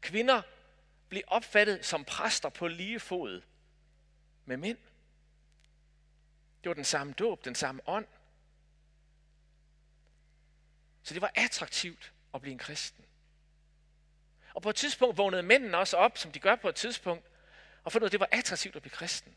Kvinder 0.00 0.42
blev 1.08 1.22
opfattet 1.26 1.84
som 1.84 2.04
præster 2.04 2.48
på 2.48 2.68
lige 2.68 3.00
fod 3.00 3.42
med 4.44 4.56
mænd. 4.56 4.78
Det 6.62 6.68
var 6.68 6.74
den 6.74 6.84
samme 6.84 7.12
dåb, 7.12 7.44
den 7.44 7.54
samme 7.54 7.88
ånd. 7.88 8.06
Så 11.06 11.14
det 11.14 11.22
var 11.22 11.32
attraktivt 11.34 12.12
at 12.34 12.40
blive 12.40 12.52
en 12.52 12.58
kristen. 12.58 13.04
Og 14.54 14.62
på 14.62 14.70
et 14.70 14.76
tidspunkt 14.76 15.18
vågnede 15.18 15.42
mændene 15.42 15.78
også 15.78 15.96
op, 15.96 16.18
som 16.18 16.32
de 16.32 16.38
gør 16.38 16.56
på 16.56 16.68
et 16.68 16.74
tidspunkt, 16.74 17.26
og 17.84 17.92
fandt 17.92 18.02
ud 18.02 18.06
af, 18.06 18.08
at 18.08 18.12
det 18.12 18.20
var 18.20 18.28
attraktivt 18.32 18.76
at 18.76 18.82
blive 18.82 18.92
kristen. 18.92 19.36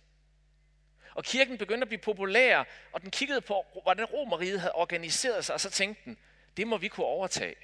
Og 1.15 1.23
kirken 1.23 1.57
begyndte 1.57 1.85
at 1.85 1.87
blive 1.87 2.01
populær, 2.01 2.63
og 2.91 3.01
den 3.01 3.11
kiggede 3.11 3.41
på, 3.41 3.65
hvordan 3.83 4.05
romeriet 4.05 4.59
havde 4.59 4.75
organiseret 4.75 5.45
sig, 5.45 5.53
og 5.53 5.61
så 5.61 5.69
tænkte 5.69 6.05
den, 6.05 6.17
det 6.57 6.67
må 6.67 6.77
vi 6.77 6.87
kunne 6.87 7.05
overtage. 7.05 7.55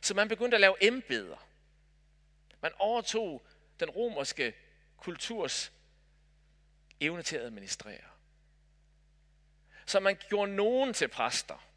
Så 0.00 0.14
man 0.14 0.28
begyndte 0.28 0.56
at 0.56 0.60
lave 0.60 0.84
embeder. 0.86 1.46
Man 2.60 2.72
overtog 2.78 3.46
den 3.80 3.90
romerske 3.90 4.54
kulturs 4.96 5.72
evne 7.00 7.22
til 7.22 7.36
at 7.36 7.42
administrere. 7.42 8.04
Så 9.86 10.00
man 10.00 10.18
gjorde 10.28 10.54
nogen 10.54 10.94
til 10.94 11.08
præster. 11.08 11.67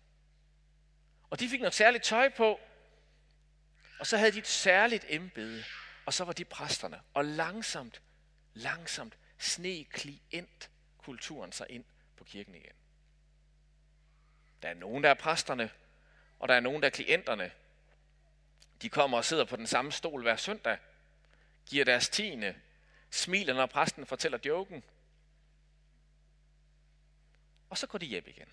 Og 1.32 1.40
de 1.40 1.50
fik 1.50 1.60
noget 1.60 1.74
særligt 1.74 2.04
tøj 2.04 2.30
på, 2.30 2.60
og 4.00 4.08
så 4.08 4.18
havde 4.18 4.32
de 4.32 4.40
et 4.40 4.48
særligt 4.48 5.06
embede, 5.10 5.64
og 6.06 6.14
så 6.14 6.24
var 6.24 6.34
de 6.34 6.46
præsterne. 6.46 7.02
Og 7.14 7.26
langsomt, 7.26 8.02
langsomt 8.54 9.18
sne 9.38 9.84
klient 9.84 10.70
kulturen 10.98 11.52
sig 11.52 11.68
ind 11.70 11.86
på 12.18 12.24
kirken 12.24 12.56
igen. 12.56 12.72
Der 14.62 14.70
er 14.70 14.74
nogen, 14.74 15.04
der 15.04 15.10
er 15.10 15.14
præsterne, 15.14 15.72
og 16.40 16.48
der 16.48 16.54
er 16.54 16.60
nogen, 16.60 16.82
der 16.82 16.88
er 16.88 16.92
klienterne. 16.92 17.52
De 18.82 18.90
kommer 18.90 19.18
og 19.18 19.26
sidder 19.26 19.46
på 19.46 19.56
den 19.56 19.68
samme 19.68 19.92
stol 19.92 20.22
hver 20.22 20.36
søndag, 20.36 20.78
giver 21.66 21.86
deres 21.86 22.10
tiende, 22.10 22.56
smiler, 23.10 23.54
når 23.54 23.66
præsten 23.66 24.06
fortæller 24.06 24.40
joken, 24.46 24.84
og 27.70 27.78
så 27.78 27.88
går 27.88 27.98
de 27.98 28.06
hjem 28.06 28.24
igen. 28.28 28.48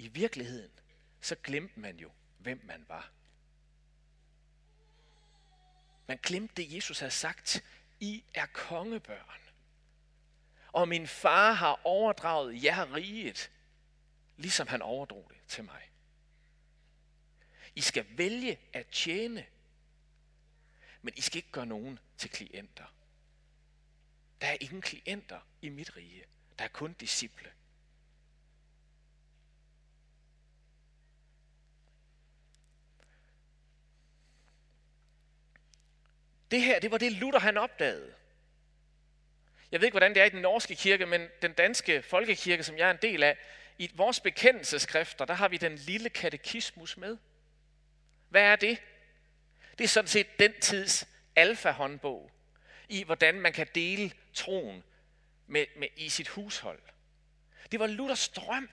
I 0.00 0.08
virkeligheden, 0.08 0.70
så 1.20 1.34
glemte 1.34 1.80
man 1.80 1.96
jo, 1.96 2.10
hvem 2.38 2.60
man 2.64 2.84
var. 2.88 3.10
Man 6.06 6.18
glemte 6.22 6.54
det, 6.62 6.74
Jesus 6.74 6.98
havde 6.98 7.10
sagt. 7.10 7.64
I 8.00 8.24
er 8.34 8.46
kongebørn. 8.46 9.40
Og 10.72 10.88
min 10.88 11.06
far 11.06 11.52
har 11.52 11.80
overdraget 11.84 12.64
jer 12.64 12.94
riget, 12.94 13.50
ligesom 14.36 14.66
han 14.66 14.82
overdrog 14.82 15.30
det 15.30 15.38
til 15.48 15.64
mig. 15.64 15.90
I 17.74 17.80
skal 17.80 18.06
vælge 18.18 18.58
at 18.72 18.86
tjene, 18.86 19.46
men 21.02 21.14
I 21.16 21.20
skal 21.20 21.36
ikke 21.36 21.52
gøre 21.52 21.66
nogen 21.66 21.98
til 22.18 22.30
klienter. 22.30 22.94
Der 24.40 24.46
er 24.46 24.56
ingen 24.60 24.82
klienter 24.82 25.40
i 25.62 25.68
mit 25.68 25.96
rige. 25.96 26.24
Der 26.58 26.64
er 26.64 26.68
kun 26.68 26.92
disciple. 26.92 27.52
Det 36.50 36.62
her, 36.62 36.78
det 36.78 36.90
var 36.90 36.98
det 36.98 37.12
Luther 37.12 37.40
han 37.40 37.56
opdagede. 37.56 38.14
Jeg 39.72 39.80
ved 39.80 39.86
ikke, 39.86 39.92
hvordan 39.92 40.14
det 40.14 40.20
er 40.20 40.26
i 40.26 40.30
den 40.30 40.42
norske 40.42 40.74
kirke, 40.74 41.06
men 41.06 41.28
den 41.42 41.52
danske 41.52 42.02
folkekirke, 42.02 42.64
som 42.64 42.78
jeg 42.78 42.86
er 42.86 42.90
en 42.90 42.98
del 43.02 43.22
af, 43.22 43.38
i 43.78 43.90
vores 43.94 44.20
bekendelseskrifter, 44.20 45.24
der 45.24 45.34
har 45.34 45.48
vi 45.48 45.56
den 45.56 45.74
lille 45.74 46.10
katekismus 46.10 46.96
med. 46.96 47.16
Hvad 48.28 48.42
er 48.42 48.56
det? 48.56 48.78
Det 49.78 49.84
er 49.84 49.88
sådan 49.88 50.08
set 50.08 50.38
den 50.38 50.52
tids 50.60 51.08
alfa-håndbog 51.36 52.30
i, 52.88 53.02
hvordan 53.04 53.40
man 53.40 53.52
kan 53.52 53.66
dele 53.74 54.12
troen 54.34 54.82
med, 55.46 55.66
med, 55.76 55.88
i 55.96 56.08
sit 56.08 56.28
hushold. 56.28 56.82
Det 57.72 57.80
var 57.80 57.86
Luthers 57.86 58.28
drøm, 58.28 58.70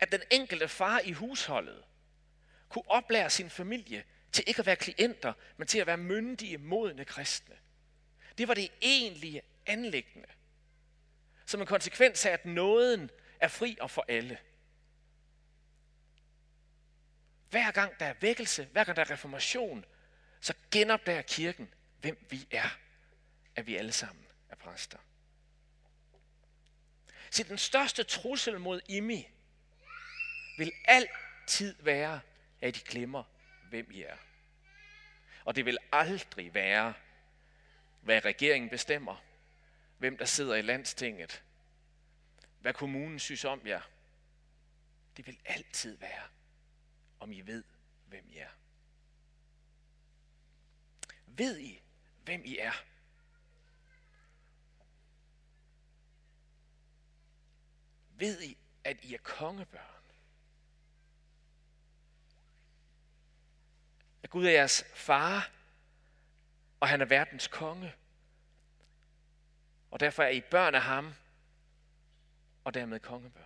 at 0.00 0.12
den 0.12 0.20
enkelte 0.30 0.68
far 0.68 1.00
i 1.04 1.12
husholdet 1.12 1.82
kunne 2.68 2.90
oplære 2.90 3.30
sin 3.30 3.50
familie 3.50 4.04
til 4.32 4.44
ikke 4.46 4.60
at 4.60 4.66
være 4.66 4.76
klienter, 4.76 5.32
men 5.56 5.68
til 5.68 5.78
at 5.78 5.86
være 5.86 5.96
myndige, 5.96 6.58
modne 6.58 7.04
kristne. 7.04 7.56
Det 8.38 8.48
var 8.48 8.54
det 8.54 8.70
egentlige 8.80 9.42
anlæggende. 9.66 10.28
Som 11.46 11.60
en 11.60 11.66
konsekvens 11.66 12.26
af, 12.26 12.30
at 12.30 12.46
nåden 12.46 13.10
er 13.40 13.48
fri 13.48 13.76
og 13.80 13.90
for 13.90 14.04
alle. 14.08 14.38
Hver 17.50 17.70
gang 17.70 18.00
der 18.00 18.06
er 18.06 18.14
vækkelse, 18.20 18.68
hver 18.72 18.84
gang 18.84 18.96
der 18.96 19.04
er 19.04 19.10
reformation, 19.10 19.84
så 20.40 20.54
genopdager 20.70 21.22
kirken, 21.22 21.74
hvem 22.00 22.26
vi 22.30 22.46
er. 22.50 22.78
At 23.56 23.66
vi 23.66 23.76
alle 23.76 23.92
sammen 23.92 24.26
er 24.48 24.56
præster. 24.56 24.98
Så 27.30 27.42
den 27.42 27.58
største 27.58 28.02
trussel 28.02 28.60
mod 28.60 28.80
Imi 28.88 29.28
vil 30.58 30.72
altid 30.84 31.74
være, 31.82 32.20
at 32.60 32.74
de 32.74 32.80
glemmer, 32.80 33.24
hvem 33.68 33.90
I 33.90 34.02
er. 34.02 34.16
Og 35.44 35.56
det 35.56 35.64
vil 35.64 35.78
aldrig 35.92 36.54
være, 36.54 36.94
hvad 38.00 38.24
regeringen 38.24 38.70
bestemmer, 38.70 39.24
hvem 39.98 40.18
der 40.18 40.24
sidder 40.24 40.54
i 40.54 40.62
landstinget, 40.62 41.44
hvad 42.60 42.74
kommunen 42.74 43.18
synes 43.18 43.44
om 43.44 43.66
jer. 43.66 43.80
Det 45.16 45.26
vil 45.26 45.38
altid 45.44 45.96
være, 45.96 46.22
om 47.20 47.32
I 47.32 47.40
ved, 47.40 47.64
hvem 48.06 48.28
I 48.28 48.36
er. 48.36 48.50
Ved 51.26 51.58
I, 51.58 51.82
hvem 52.24 52.42
I 52.44 52.58
er? 52.58 52.72
Ved 58.10 58.42
I, 58.42 58.58
at 58.84 59.04
I 59.04 59.14
er 59.14 59.18
kongebørn? 59.22 59.97
At 64.22 64.30
Gud 64.30 64.46
er 64.46 64.50
jeres 64.50 64.84
far, 64.94 65.50
og 66.80 66.88
han 66.88 67.00
er 67.00 67.04
verdens 67.04 67.48
konge. 67.48 67.94
Og 69.90 70.00
derfor 70.00 70.22
er 70.22 70.28
I 70.28 70.40
børn 70.40 70.74
af 70.74 70.82
ham, 70.82 71.14
og 72.64 72.74
dermed 72.74 73.00
kongebørn. 73.00 73.44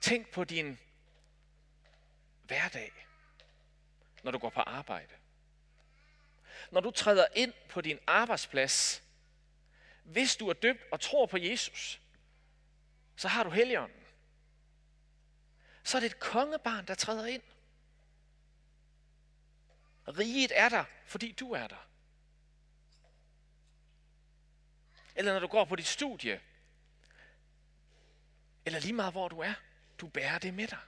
Tænk 0.00 0.32
på 0.32 0.44
din 0.44 0.78
hverdag, 2.42 2.92
når 4.22 4.30
du 4.30 4.38
går 4.38 4.50
på 4.50 4.60
arbejde. 4.60 5.14
Når 6.70 6.80
du 6.80 6.90
træder 6.90 7.26
ind 7.34 7.52
på 7.68 7.80
din 7.80 7.98
arbejdsplads, 8.06 9.03
hvis 10.04 10.36
du 10.36 10.48
er 10.48 10.52
døbt 10.52 10.82
og 10.92 11.00
tror 11.00 11.26
på 11.26 11.36
Jesus, 11.36 12.00
så 13.16 13.28
har 13.28 13.44
du 13.44 13.50
Helligånden. 13.50 14.04
Så 15.84 15.98
er 15.98 16.00
det 16.00 16.06
et 16.06 16.18
kongebarn, 16.18 16.86
der 16.86 16.94
træder 16.94 17.26
ind. 17.26 17.42
Riget 20.08 20.52
er 20.54 20.68
der, 20.68 20.84
fordi 21.06 21.32
du 21.32 21.52
er 21.52 21.66
der. 21.66 21.88
Eller 25.14 25.32
når 25.32 25.40
du 25.40 25.46
går 25.46 25.64
på 25.64 25.76
dit 25.76 25.86
studie. 25.86 26.40
Eller 28.66 28.80
lige 28.80 28.92
meget 28.92 29.12
hvor 29.12 29.28
du 29.28 29.40
er. 29.40 29.54
Du 29.98 30.08
bærer 30.08 30.38
det 30.38 30.54
med 30.54 30.68
dig. 30.68 30.78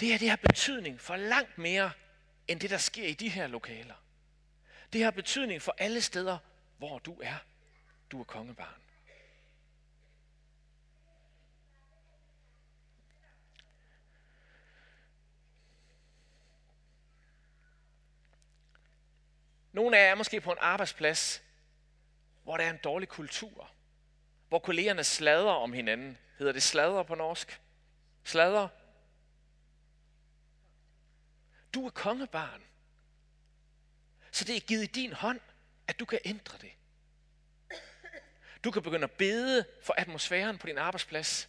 Det 0.00 0.08
her 0.08 0.18
det 0.18 0.30
har 0.30 0.36
betydning 0.36 1.00
for 1.00 1.16
langt 1.16 1.58
mere 1.58 1.92
end 2.48 2.60
det, 2.60 2.70
der 2.70 2.78
sker 2.78 3.06
i 3.06 3.14
de 3.14 3.28
her 3.28 3.46
lokaler. 3.46 3.94
Det 4.92 5.04
har 5.04 5.10
betydning 5.10 5.62
for 5.62 5.74
alle 5.78 6.00
steder, 6.00 6.38
hvor 6.78 6.98
du 6.98 7.20
er. 7.20 7.36
Du 8.10 8.20
er 8.20 8.24
kongebarn. 8.24 8.82
Nogle 19.72 19.98
af 19.98 20.04
jer 20.04 20.10
er 20.10 20.14
måske 20.14 20.40
på 20.40 20.52
en 20.52 20.58
arbejdsplads, 20.60 21.42
hvor 22.42 22.56
der 22.56 22.64
er 22.64 22.70
en 22.70 22.80
dårlig 22.84 23.08
kultur. 23.08 23.70
Hvor 24.48 24.58
kollegerne 24.58 25.04
sladrer 25.04 25.52
om 25.52 25.72
hinanden. 25.72 26.18
Hedder 26.38 26.52
det 26.52 26.62
sladrer 26.62 27.02
på 27.02 27.14
norsk? 27.14 27.60
Sladrer? 28.24 28.68
Du 31.74 31.86
er 31.86 31.90
kongebarn. 31.90 32.62
Så 34.30 34.44
det 34.44 34.56
er 34.56 34.60
givet 34.60 34.82
i 34.82 34.86
din 34.86 35.12
hånd, 35.12 35.40
at 35.86 36.00
du 36.00 36.04
kan 36.04 36.18
ændre 36.24 36.58
det. 36.58 36.72
Du 38.64 38.70
kan 38.70 38.82
begynde 38.82 39.04
at 39.04 39.10
bede 39.10 39.66
for 39.82 39.94
atmosfæren 39.98 40.58
på 40.58 40.66
din 40.66 40.78
arbejdsplads. 40.78 41.48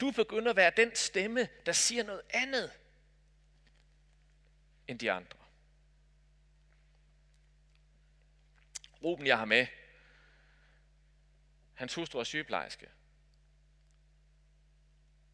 Du 0.00 0.10
begynder 0.10 0.50
at 0.50 0.56
være 0.56 0.72
den 0.76 0.96
stemme, 0.96 1.48
der 1.66 1.72
siger 1.72 2.02
noget 2.02 2.22
andet 2.30 2.72
end 4.88 4.98
de 4.98 5.12
andre. 5.12 5.38
Ruben, 9.02 9.26
jeg 9.26 9.38
har 9.38 9.44
med, 9.44 9.66
hans 11.74 11.94
hustru 11.94 12.18
er 12.18 12.24
sygeplejerske. 12.24 12.88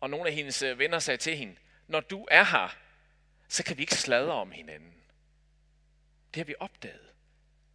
Og 0.01 0.11
nogle 0.11 0.29
af 0.29 0.35
hendes 0.35 0.63
øh, 0.63 0.79
venner 0.79 0.99
sagde 0.99 1.19
til 1.19 1.37
hende, 1.37 1.57
når 1.87 2.01
du 2.01 2.27
er 2.31 2.45
her, 2.45 2.84
så 3.49 3.65
kan 3.65 3.77
vi 3.77 3.83
ikke 3.83 3.95
sladre 3.95 4.33
om 4.33 4.51
hinanden. 4.51 4.95
Det 6.35 6.41
har 6.41 6.45
vi 6.45 6.55
opdaget. 6.61 7.13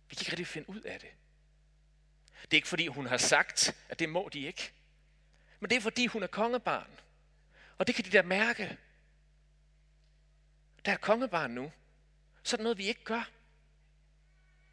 Vi 0.10 0.16
kan 0.16 0.22
ikke 0.22 0.32
rigtig 0.32 0.48
finde 0.48 0.70
ud 0.70 0.82
af 0.82 1.00
det. 1.00 1.10
Det 2.42 2.54
er 2.54 2.58
ikke 2.58 2.68
fordi, 2.68 2.88
hun 2.88 3.06
har 3.06 3.18
sagt, 3.18 3.76
at 3.90 4.00
det 4.00 4.10
må 4.10 4.30
de 4.34 4.40
ikke. 4.40 4.72
Men 5.60 5.70
det 5.70 5.76
er 5.76 5.82
fordi, 5.82 6.08
hun 6.08 6.24
er 6.24 6.28
kongebarn. 6.28 7.00
Og 7.78 7.88
det 7.88 7.96
kan 7.96 8.06
de 8.06 8.10
da 8.10 8.22
mærke. 8.22 8.78
Der 10.86 10.92
er 10.92 10.98
kongebarn 10.98 11.52
nu. 11.52 11.72
Så 12.44 12.56
er 12.56 12.58
det 12.58 12.64
noget, 12.64 12.78
vi 12.78 12.88
ikke 12.88 13.04
gør. 13.04 13.30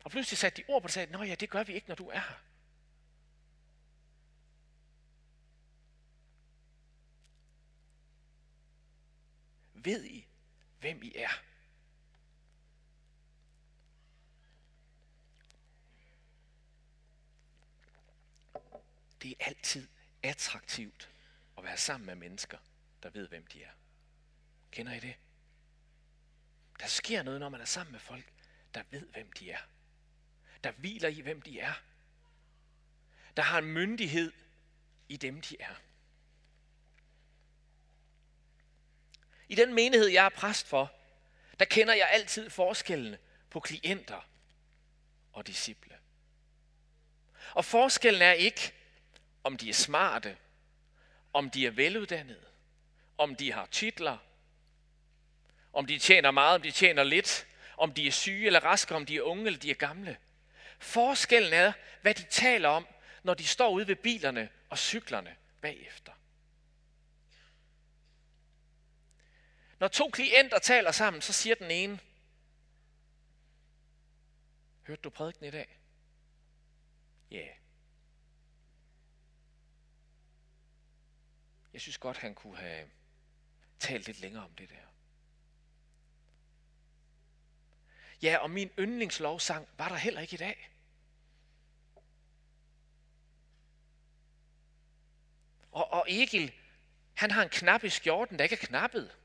Og 0.05 0.11
pludselig 0.11 0.39
satte 0.39 0.63
de 0.63 0.67
ord 0.69 0.83
på 0.83 0.87
det 0.87 0.91
og 0.91 0.91
sagde, 0.91 1.13
Nå 1.13 1.23
ja, 1.23 1.35
det 1.35 1.51
gør 1.51 1.63
vi 1.63 1.73
ikke, 1.73 1.89
når 1.89 1.95
du 1.95 2.09
er 2.09 2.21
her. 2.21 2.43
Ved 9.75 10.05
I, 10.05 10.26
hvem 10.81 11.03
I 11.03 11.15
er? 11.17 11.43
Det 19.23 19.31
er 19.31 19.45
altid 19.47 19.89
attraktivt 20.23 21.11
at 21.59 21.65
være 21.65 21.77
sammen 21.77 22.07
med 22.07 22.15
mennesker, 22.15 22.59
der 23.03 23.11
ved, 23.11 23.29
hvem 23.29 23.47
de 23.47 23.63
er. 23.63 23.73
Kender 24.71 24.93
I 24.93 25.01
det? 25.01 25.17
Der 26.81 26.87
sker 26.87 27.23
noget, 27.23 27.41
når 27.41 27.49
man 27.49 27.61
er 27.61 27.65
sammen 27.65 27.93
med 27.93 28.01
folk, 28.01 28.33
der 28.75 28.83
ved, 28.91 29.09
hvem 29.09 29.33
de 29.33 29.51
er 29.51 29.61
der 30.67 30.73
hviler 30.73 31.09
i, 31.09 31.21
hvem 31.21 31.43
de 31.43 31.61
er. 31.61 31.73
Der 33.37 33.43
har 33.43 33.59
en 33.59 33.73
myndighed 33.73 34.33
i 35.09 35.17
dem, 35.17 35.41
de 35.41 35.61
er. 35.61 35.75
I 39.49 39.55
den 39.55 39.75
menighed, 39.75 40.09
jeg 40.09 40.25
er 40.25 40.29
præst 40.29 40.67
for, 40.67 40.93
der 41.59 41.65
kender 41.65 41.95
jeg 41.95 42.09
altid 42.13 42.51
forskellen 42.51 43.17
på 43.51 43.61
klienter 43.61 44.29
og 45.33 45.47
disciple. 45.47 45.95
Og 47.55 47.65
forskellen 47.65 48.23
er 48.23 48.33
ikke, 48.33 48.73
om 49.45 49.57
de 49.57 49.69
er 49.69 49.75
smarte, 49.75 50.37
om 51.33 51.51
de 51.51 51.67
er 51.67 51.71
veluddannede, 51.71 52.45
om 53.19 53.37
de 53.37 53.53
har 53.53 53.67
titler, 53.67 54.19
om 55.73 55.87
de 55.87 55.99
tjener 55.99 56.31
meget, 56.31 56.55
om 56.55 56.63
de 56.63 56.71
tjener 56.71 57.05
lidt, 57.05 57.47
om 57.77 57.93
de 57.93 58.07
er 58.07 58.13
syge 58.13 58.47
eller 58.47 58.65
raske, 58.65 58.95
om 58.95 59.07
de 59.07 59.17
er 59.17 59.23
unge 59.23 59.47
eller 59.47 59.61
de 59.61 59.71
er 59.71 59.75
gamle. 59.75 60.17
Forskellen 60.79 61.53
er, 61.53 61.73
hvad 62.03 62.15
de 62.15 62.23
taler 62.23 62.69
om, 62.69 62.87
når 63.23 63.35
de 63.35 63.47
står 63.47 63.71
ude 63.71 63.89
ved 63.89 63.97
bilerne 63.97 64.49
og 64.69 64.79
cyklerne 64.79 65.37
bagefter. 65.61 66.13
Når 69.79 69.89
to 69.89 70.11
klienter 70.11 70.59
taler 70.59 70.91
sammen, 70.91 71.23
så 71.23 71.33
siger 71.33 71.55
den 71.55 71.71
ene, 71.71 72.01
Hørte 74.87 75.03
du 75.03 75.11
prædiken 75.11 75.45
i 75.47 75.51
dag? 75.51 75.79
Ja. 77.31 77.37
Yeah. 77.37 77.57
Jeg 81.73 81.81
synes 81.81 81.99
godt, 81.99 82.17
han 82.17 82.35
kunne 82.35 82.57
have 82.57 82.91
talt 83.79 84.07
lidt 84.07 84.21
længere 84.21 84.45
om 84.45 84.55
det 84.55 84.71
der. 84.71 84.77
Ja, 88.23 88.39
og 88.39 88.51
min 88.51 88.71
yndlingslovsang 88.79 89.69
var 89.79 89.89
der 89.89 89.97
heller 89.97 90.21
ikke 90.21 90.35
i 90.35 90.37
dag. 90.37 90.71
Og, 95.71 95.93
og 95.93 96.07
Egil, 96.09 96.53
han 97.15 97.31
har 97.31 97.43
en 97.43 97.49
knap 97.49 97.85
i 97.85 97.89
skjorten, 97.89 98.39
der 98.39 98.45
ikke 98.45 98.57
er 98.63 98.67
knappet. 98.67 99.17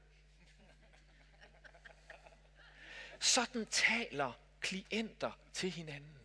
Sådan 3.21 3.65
taler 3.65 4.33
klienter 4.59 5.31
til 5.53 5.71
hinanden. 5.71 6.17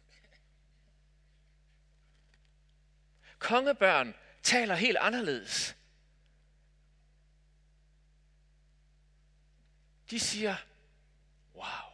Kongebørn 3.38 4.14
taler 4.42 4.74
helt 4.74 4.96
anderledes. 4.96 5.76
De 10.10 10.20
siger, 10.20 10.56
wow, 11.54 11.92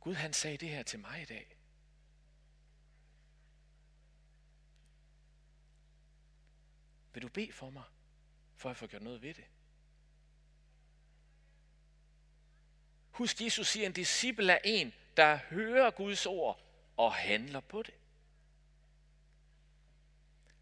Gud 0.00 0.14
han 0.14 0.32
sagde 0.32 0.56
det 0.56 0.68
her 0.68 0.82
til 0.82 0.98
mig 0.98 1.22
i 1.22 1.24
dag. 1.24 1.56
Vil 7.12 7.22
du 7.22 7.28
bede 7.28 7.52
for 7.52 7.70
mig, 7.70 7.84
for 8.56 8.70
at 8.70 8.76
få 8.76 8.86
gjort 8.86 9.02
noget 9.02 9.22
ved 9.22 9.34
det? 9.34 9.44
Husk, 13.18 13.40
Jesus 13.40 13.68
siger, 13.68 13.84
at 13.84 13.88
en 13.88 13.92
disciple 13.92 14.52
er 14.52 14.58
en, 14.64 14.94
der 15.16 15.36
hører 15.36 15.90
Guds 15.90 16.26
ord 16.26 16.60
og 16.96 17.14
handler 17.14 17.60
på 17.60 17.82
det. 17.82 17.94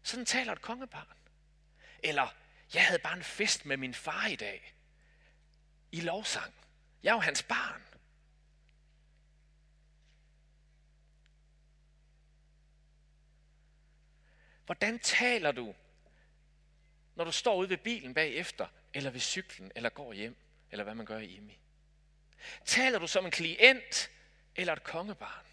Sådan 0.03 0.25
taler 0.25 0.51
et 0.51 0.61
kongebarn. 0.61 1.17
Eller, 2.03 2.35
jeg 2.73 2.85
havde 2.85 2.99
bare 2.99 3.17
en 3.17 3.23
fest 3.23 3.65
med 3.65 3.77
min 3.77 3.93
far 3.93 4.27
i 4.27 4.35
dag. 4.35 4.75
I 5.91 6.01
lovsang. 6.01 6.53
Jeg 7.03 7.09
er 7.09 7.13
jo 7.13 7.19
hans 7.19 7.43
barn. 7.43 7.83
Hvordan 14.65 14.99
taler 14.99 15.51
du, 15.51 15.75
når 17.15 17.23
du 17.23 17.31
står 17.31 17.55
ude 17.55 17.69
ved 17.69 17.77
bilen 17.77 18.13
bagefter, 18.13 18.67
eller 18.93 19.09
ved 19.09 19.19
cyklen, 19.19 19.71
eller 19.75 19.89
går 19.89 20.13
hjem, 20.13 20.35
eller 20.71 20.83
hvad 20.83 20.95
man 20.95 21.05
gør 21.05 21.17
i 21.17 21.37
Emi? 21.37 21.59
Taler 22.65 22.99
du 22.99 23.07
som 23.07 23.25
en 23.25 23.31
klient, 23.31 24.11
eller 24.55 24.73
et 24.73 24.83
kongebarn? 24.83 25.45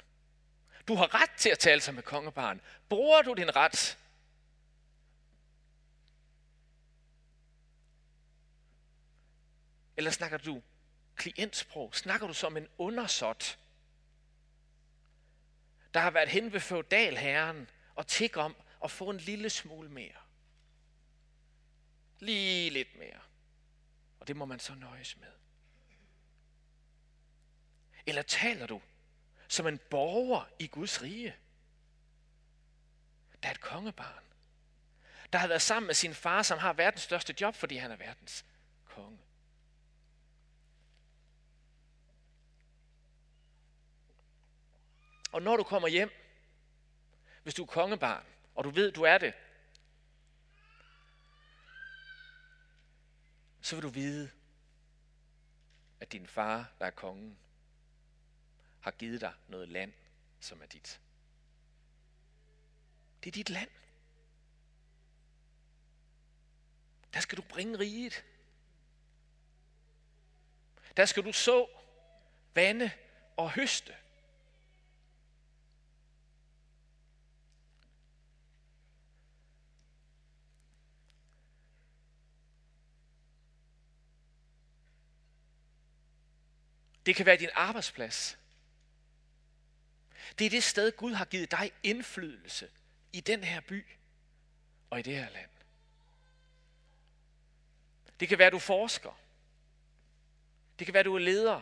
Du 0.88 0.94
har 0.94 1.22
ret 1.22 1.30
til 1.36 1.50
at 1.50 1.58
tale 1.58 1.80
som 1.80 1.98
et 1.98 2.04
kongebarn. 2.04 2.60
Bruger 2.88 3.22
du 3.22 3.34
din 3.34 3.56
ret? 3.56 3.98
Eller 9.96 10.10
snakker 10.10 10.38
du 10.38 10.62
klientsprog? 11.16 11.94
Snakker 11.94 12.26
du 12.26 12.34
som 12.34 12.56
en 12.56 12.68
undersåt, 12.78 13.58
der 15.94 16.00
har 16.00 16.10
været 16.10 16.28
hen 16.28 16.52
ved 16.52 16.60
feudalherren 16.60 17.70
og 17.94 18.06
tigger 18.06 18.42
om 18.42 18.56
at 18.84 18.90
få 18.90 19.10
en 19.10 19.18
lille 19.18 19.50
smule 19.50 19.88
mere. 19.88 20.16
Lige 22.18 22.70
lidt 22.70 22.98
mere. 22.98 23.20
Og 24.20 24.28
det 24.28 24.36
må 24.36 24.44
man 24.44 24.60
så 24.60 24.74
nøjes 24.74 25.16
med. 25.16 25.43
Eller 28.06 28.22
taler 28.22 28.66
du 28.66 28.80
som 29.48 29.66
en 29.66 29.78
borger 29.90 30.44
i 30.58 30.66
Guds 30.66 31.02
rige? 31.02 31.36
Der 33.42 33.48
er 33.48 33.52
et 33.52 33.60
kongebarn, 33.60 34.24
der 35.32 35.38
har 35.38 35.48
været 35.48 35.62
sammen 35.62 35.86
med 35.86 35.94
sin 35.94 36.14
far, 36.14 36.42
som 36.42 36.58
har 36.58 36.72
verdens 36.72 37.02
største 37.02 37.34
job, 37.40 37.54
fordi 37.54 37.76
han 37.76 37.90
er 37.90 37.96
verdens 37.96 38.44
konge. 38.84 39.18
Og 45.32 45.42
når 45.42 45.56
du 45.56 45.62
kommer 45.62 45.88
hjem, 45.88 46.10
hvis 47.42 47.54
du 47.54 47.62
er 47.62 47.66
kongebarn, 47.66 48.26
og 48.54 48.64
du 48.64 48.70
ved, 48.70 48.92
du 48.92 49.02
er 49.02 49.18
det, 49.18 49.34
så 53.60 53.76
vil 53.76 53.82
du 53.82 53.88
vide, 53.88 54.30
at 56.00 56.12
din 56.12 56.26
far, 56.26 56.72
der 56.78 56.86
er 56.86 56.90
kongen, 56.90 57.38
har 58.84 58.90
givet 58.90 59.20
dig 59.20 59.32
noget 59.48 59.68
land, 59.68 59.92
som 60.40 60.62
er 60.62 60.66
dit. 60.66 61.00
Det 63.22 63.30
er 63.30 63.32
dit 63.32 63.50
land. 63.50 63.70
Der 67.14 67.20
skal 67.20 67.38
du 67.38 67.42
bringe 67.42 67.78
riget. 67.78 68.24
Der 70.96 71.04
skal 71.04 71.24
du 71.24 71.32
så, 71.32 71.66
vande 72.54 72.90
og 73.36 73.50
høste. 73.50 73.96
Det 87.06 87.16
kan 87.16 87.26
være 87.26 87.36
din 87.36 87.50
arbejdsplads. 87.54 88.43
Det 90.38 90.46
er 90.46 90.50
det 90.50 90.62
sted, 90.62 90.92
Gud 90.96 91.12
har 91.12 91.24
givet 91.24 91.50
dig 91.50 91.72
indflydelse 91.82 92.68
i 93.12 93.20
den 93.20 93.44
her 93.44 93.60
by 93.60 93.86
og 94.90 94.98
i 94.98 95.02
det 95.02 95.16
her 95.16 95.30
land. 95.30 95.50
Det 98.20 98.28
kan 98.28 98.38
være, 98.38 98.46
at 98.46 98.52
du 98.52 98.58
forsker. 98.58 99.20
Det 100.78 100.86
kan 100.86 100.94
være, 100.94 101.00
at 101.00 101.06
du 101.06 101.14
er 101.14 101.18
leder. 101.18 101.60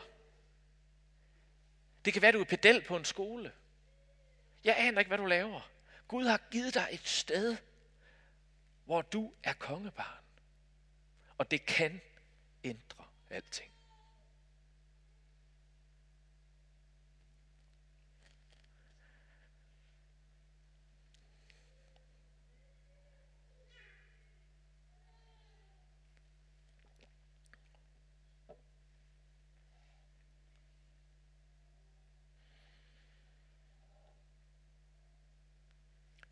Det 2.05 2.12
kan 2.12 2.22
være, 2.22 2.29
at 2.29 2.35
du 2.35 2.40
er 2.40 2.44
pedel 2.44 2.85
på 2.85 2.96
en 2.96 3.05
skole. 3.05 3.53
Jeg 4.64 4.75
aner 4.79 4.98
ikke, 4.98 5.09
hvad 5.09 5.18
du 5.18 5.27
laver. 5.27 5.70
Gud 6.09 6.25
har 6.25 6.40
givet 6.51 6.75
dig 6.75 6.88
et 6.90 7.09
sted, 7.09 7.57
hvor 8.85 9.03
du 9.03 9.33
er 9.42 9.53
kongebarn. 9.53 10.25
Og 11.38 11.51
det 11.51 11.66
kan 11.66 12.01
ændre 12.64 13.05
alting. 13.31 13.71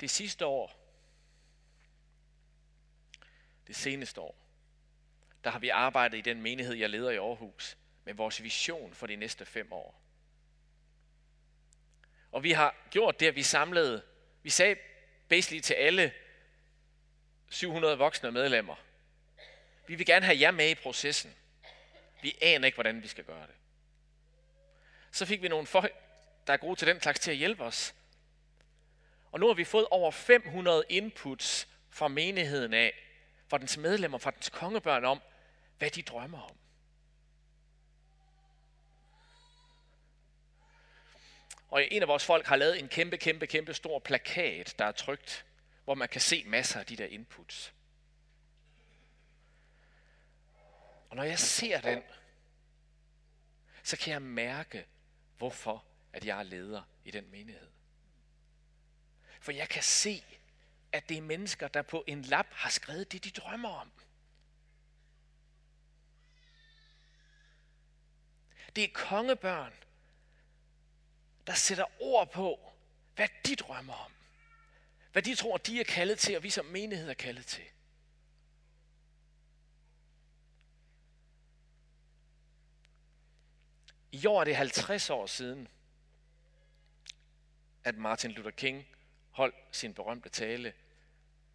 Det 0.01 0.11
sidste 0.11 0.47
år, 0.47 0.81
det 3.67 3.77
seneste 3.77 4.21
år, 4.21 4.37
der 5.45 5.51
har 5.51 5.59
vi 5.59 5.69
arbejdet 5.69 6.19
i 6.19 6.21
den 6.21 6.43
menighed, 6.43 6.75
jeg 6.75 6.91
leder 6.91 7.11
i 7.11 7.17
Aarhus, 7.17 7.77
med 8.05 8.15
vores 8.15 8.43
vision 8.43 8.95
for 8.95 9.07
de 9.07 9.17
næste 9.17 9.47
fem 9.47 9.73
år. 9.73 10.01
Og 12.33 12.43
vi 12.43 12.53
har 12.53 12.77
gjort 12.91 13.21
det, 13.21 13.27
at 13.27 13.37
vi 13.37 13.43
samlede, 13.43 14.03
vi 14.43 14.51
sagde 14.51 14.77
basically 15.29 15.61
til 15.61 15.75
alle 15.75 16.13
700 17.51 17.99
voksne 17.99 18.33
medlemmer, 18.33 18.77
vi 19.87 19.95
vil 19.95 20.07
gerne 20.07 20.27
have 20.27 20.41
jer 20.41 20.51
med 20.51 20.71
i 20.71 20.75
processen. 20.75 21.35
Vi 22.23 22.39
aner 22.43 22.67
ikke, 22.67 22.77
hvordan 22.77 23.03
vi 23.03 23.09
skal 23.09 23.25
gøre 23.25 23.47
det. 23.47 23.55
Så 25.11 25.27
fik 25.27 25.43
vi 25.43 25.49
nogle 25.49 25.67
folk, 25.67 25.95
der 26.47 26.53
er 26.53 26.57
gode 26.57 26.77
til 26.77 26.89
den 26.89 27.01
slags, 27.01 27.21
til 27.21 27.31
at 27.31 27.37
hjælpe 27.37 27.65
os. 27.65 27.95
Og 29.33 29.41
nu 29.41 29.47
har 29.47 29.55
vi 29.55 29.65
fået 29.65 29.87
over 29.91 30.11
500 30.11 30.85
inputs 30.89 31.69
fra 31.91 32.09
menigheden 32.09 32.75
af, 32.75 32.93
fra 33.49 33.59
dens 33.59 33.77
medlemmer, 33.77 34.19
fra 34.19 34.31
dens 34.31 34.49
kongebørn 34.49 35.05
om, 35.05 35.21
hvad 35.79 35.91
de 35.91 36.03
drømmer 36.03 36.43
om. 36.43 36.57
Og 41.71 41.85
en 41.91 42.03
af 42.03 42.09
vores 42.09 42.25
folk 42.25 42.47
har 42.47 42.57
lavet 42.57 42.81
en 42.81 42.89
kæmpe, 42.89 43.17
kæmpe, 43.17 43.47
kæmpe 43.47 43.75
stor 43.75 43.99
plakat, 43.99 44.75
der 44.79 44.85
er 44.85 44.93
trygt, 44.93 45.47
hvor 45.85 45.95
man 45.95 46.09
kan 46.09 46.21
se 46.21 46.45
masser 46.47 46.81
af 46.81 46.87
de 46.87 46.97
der 46.97 47.07
inputs. 47.07 47.75
Og 51.11 51.17
når 51.17 51.23
jeg 51.23 51.39
ser 51.39 51.81
den, 51.81 52.03
så 53.83 53.97
kan 53.97 54.13
jeg 54.13 54.23
mærke, 54.23 54.87
hvorfor 55.39 55.85
at 56.13 56.25
jeg 56.25 56.39
er 56.39 56.43
leder 56.43 56.83
i 57.05 57.11
den 57.11 57.31
menighed. 57.31 57.69
For 59.41 59.53
jeg 59.53 59.69
kan 59.69 59.83
se, 59.83 60.25
at 60.93 61.09
det 61.09 61.17
er 61.17 61.23
mennesker, 61.23 61.69
der 61.69 61.83
på 61.83 62.05
en 62.07 62.23
lap 62.23 62.47
har 62.51 62.71
skrevet 62.71 63.13
det, 63.13 63.25
de 63.25 63.31
drømmer 63.31 63.69
om. 63.69 63.91
Det 68.77 68.85
er 68.85 68.89
kongebørn, 68.95 69.73
der 71.47 71.55
sætter 71.55 71.85
ord 72.01 72.33
på, 72.33 72.73
hvad 73.15 73.29
de 73.47 73.57
drømmer 73.57 73.95
om. 73.95 74.13
Hvad 75.13 75.23
de 75.23 75.35
tror, 75.35 75.57
de 75.57 75.81
er 75.81 75.85
kaldet 75.85 76.19
til, 76.19 76.37
og 76.37 76.43
vi 76.43 76.51
som 76.51 76.67
menighed 76.67 77.09
er 77.09 77.15
kaldet 77.15 77.47
til. 77.47 77.65
I 84.13 84.27
år 84.27 84.41
er 84.41 84.45
det 84.45 84.57
50 84.57 85.11
år 85.11 85.27
siden, 85.27 85.69
at 87.85 87.97
Martin 87.97 88.31
Luther 88.31 88.51
King 88.51 88.87
holdt 89.31 89.55
sin 89.71 89.95
berømte 89.95 90.29
tale 90.29 90.73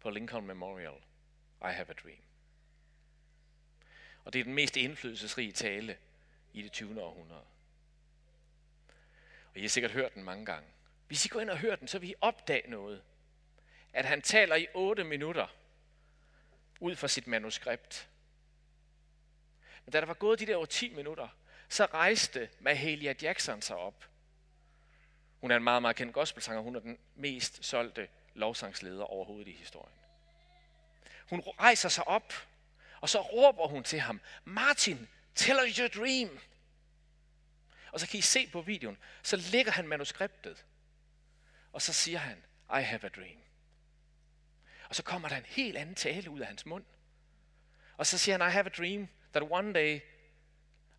på 0.00 0.10
Lincoln 0.10 0.46
Memorial, 0.46 0.96
I 1.60 1.72
have 1.72 1.90
a 1.90 1.92
dream. 1.92 2.22
Og 4.24 4.32
det 4.32 4.40
er 4.40 4.44
den 4.44 4.54
mest 4.54 4.76
indflydelsesrige 4.76 5.52
tale 5.52 5.98
i 6.52 6.62
det 6.62 6.72
20. 6.72 7.02
århundrede. 7.02 7.44
Og 9.50 9.56
I 9.56 9.60
har 9.60 9.68
sikkert 9.68 9.92
hørt 9.92 10.14
den 10.14 10.24
mange 10.24 10.46
gange. 10.46 10.68
Hvis 11.06 11.26
I 11.26 11.28
går 11.28 11.40
ind 11.40 11.50
og 11.50 11.58
hører 11.58 11.76
den, 11.76 11.88
så 11.88 11.98
vil 11.98 12.10
I 12.10 12.14
opdage 12.20 12.70
noget. 12.70 13.02
At 13.92 14.04
han 14.04 14.22
taler 14.22 14.56
i 14.56 14.66
8 14.74 15.04
minutter 15.04 15.46
ud 16.80 16.96
fra 16.96 17.08
sit 17.08 17.26
manuskript. 17.26 18.08
Men 19.84 19.92
da 19.92 20.00
der 20.00 20.06
var 20.06 20.14
gået 20.14 20.38
de 20.38 20.46
der 20.46 20.56
over 20.56 20.66
10 20.66 20.94
minutter, 20.94 21.28
så 21.68 21.84
rejste 21.84 22.50
Mahalia 22.60 23.14
Jackson 23.22 23.62
sig 23.62 23.76
op 23.76 24.04
hun 25.46 25.50
er 25.50 25.56
en 25.56 25.64
meget, 25.64 25.82
meget 25.82 25.96
kendt 25.96 26.14
gospelsanger. 26.14 26.62
Hun 26.62 26.76
er 26.76 26.80
den 26.80 26.98
mest 27.14 27.64
solgte 27.64 28.08
lovsangsleder 28.34 29.04
overhovedet 29.04 29.48
i 29.48 29.52
historien. 29.52 29.98
Hun 31.30 31.40
rejser 31.40 31.88
sig 31.88 32.08
op, 32.08 32.32
og 33.00 33.08
så 33.08 33.20
råber 33.20 33.66
hun 33.66 33.84
til 33.84 34.00
ham, 34.00 34.20
Martin, 34.44 35.08
tell 35.34 35.58
us 35.68 35.76
your 35.76 35.88
dream. 35.88 36.38
Og 37.92 38.00
så 38.00 38.08
kan 38.08 38.18
I 38.18 38.20
se 38.20 38.46
på 38.46 38.60
videoen, 38.60 38.98
så 39.22 39.36
ligger 39.36 39.72
han 39.72 39.88
manuskriptet, 39.88 40.64
og 41.72 41.82
så 41.82 41.92
siger 41.92 42.18
han, 42.18 42.44
I 42.70 42.82
have 42.82 43.04
a 43.04 43.08
dream. 43.08 43.38
Og 44.88 44.94
så 44.94 45.02
kommer 45.02 45.28
der 45.28 45.36
en 45.36 45.46
helt 45.46 45.76
anden 45.76 45.94
tale 45.94 46.30
ud 46.30 46.40
af 46.40 46.46
hans 46.46 46.66
mund. 46.66 46.84
Og 47.96 48.06
så 48.06 48.18
siger 48.18 48.38
han, 48.38 48.48
I 48.48 48.52
have 48.52 48.66
a 48.66 48.68
dream 48.68 49.08
that 49.32 49.44
one 49.50 49.72
day 49.72 50.00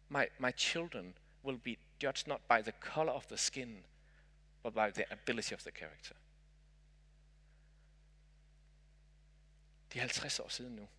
my, 0.10 0.26
my 0.40 0.52
children 0.58 1.18
will 1.44 1.58
be 1.58 1.76
judged 2.04 2.28
not 2.28 2.42
by 2.50 2.62
the 2.62 2.74
color 2.80 3.14
of 3.14 3.26
the 3.26 3.38
skin, 3.38 3.84
but 4.68 4.74
by 4.74 4.92
the 4.92 5.12
ability 5.12 5.54
of 5.54 5.62
the 5.62 5.72
character. 5.72 6.16
Det 9.94 10.00
er 10.00 10.02
50 10.02 10.40
år 10.40 10.48
siden 10.48 10.76
nu. 10.76 10.90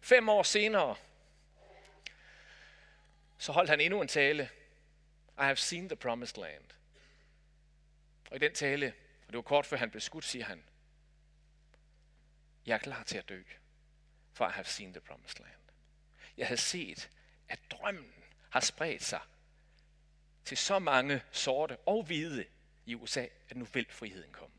Fem 0.00 0.28
år 0.28 0.42
senere, 0.42 0.96
så 3.38 3.52
holdt 3.52 3.70
han 3.70 3.80
endnu 3.80 4.02
en 4.02 4.08
tale. 4.08 4.50
I 5.38 5.42
have 5.42 5.56
seen 5.56 5.88
the 5.88 5.96
promised 5.96 6.42
land. 6.42 6.64
Og 8.30 8.36
i 8.36 8.38
den 8.38 8.54
tale, 8.54 8.94
og 9.26 9.32
det 9.32 9.36
var 9.36 9.42
kort 9.42 9.66
før 9.66 9.76
han 9.76 9.90
blev 9.90 10.00
skudt, 10.00 10.24
siger 10.24 10.44
han, 10.44 10.64
jeg 12.66 12.74
er 12.74 12.78
klar 12.78 13.02
til 13.02 13.18
at 13.18 13.28
dø, 13.28 13.42
for 14.32 14.48
I 14.48 14.52
have 14.52 14.64
seen 14.64 14.92
the 14.92 15.00
promised 15.00 15.40
land. 15.40 15.60
Jeg 16.36 16.46
havde 16.46 16.60
set, 16.60 17.10
at 17.48 17.60
drømmen 17.70 18.24
har 18.50 18.60
spredt 18.60 19.02
sig 19.02 19.20
til 20.44 20.56
så 20.56 20.78
mange 20.78 21.22
sorte 21.32 21.76
og 21.76 22.04
hvide 22.04 22.46
i 22.86 22.94
USA, 22.94 23.26
at 23.48 23.56
nu 23.56 23.64
vil 23.64 23.86
friheden 23.90 24.32
komme. 24.32 24.54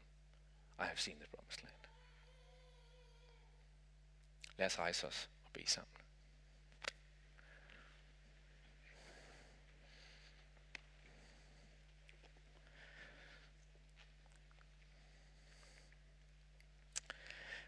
I 0.80 0.84
have 0.84 0.98
seen 0.98 1.20
the 1.20 1.28
promised 1.28 1.64
land. 1.64 1.76
Lad 4.58 4.66
os 4.66 4.80
rejse 4.80 5.08
os 5.08 5.30
og 5.46 5.52
bede 5.52 5.70
sammen. 5.70 5.92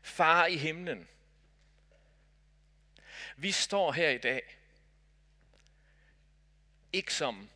Far 0.01 0.45
i 0.45 0.57
himlen, 0.57 1.07
vi 3.37 3.51
står 3.51 3.91
her 3.91 4.09
i 4.09 4.17
dag, 4.17 4.57
ikke 6.93 7.13
som 7.13 7.49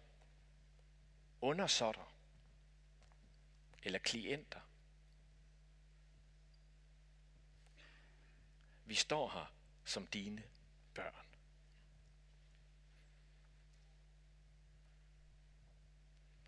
undersåtter 1.47 2.13
eller 3.83 3.99
klienter. 3.99 4.61
Vi 8.85 8.95
står 8.95 9.29
her 9.29 9.53
som 9.85 10.07
dine 10.07 10.43
børn. 10.93 11.25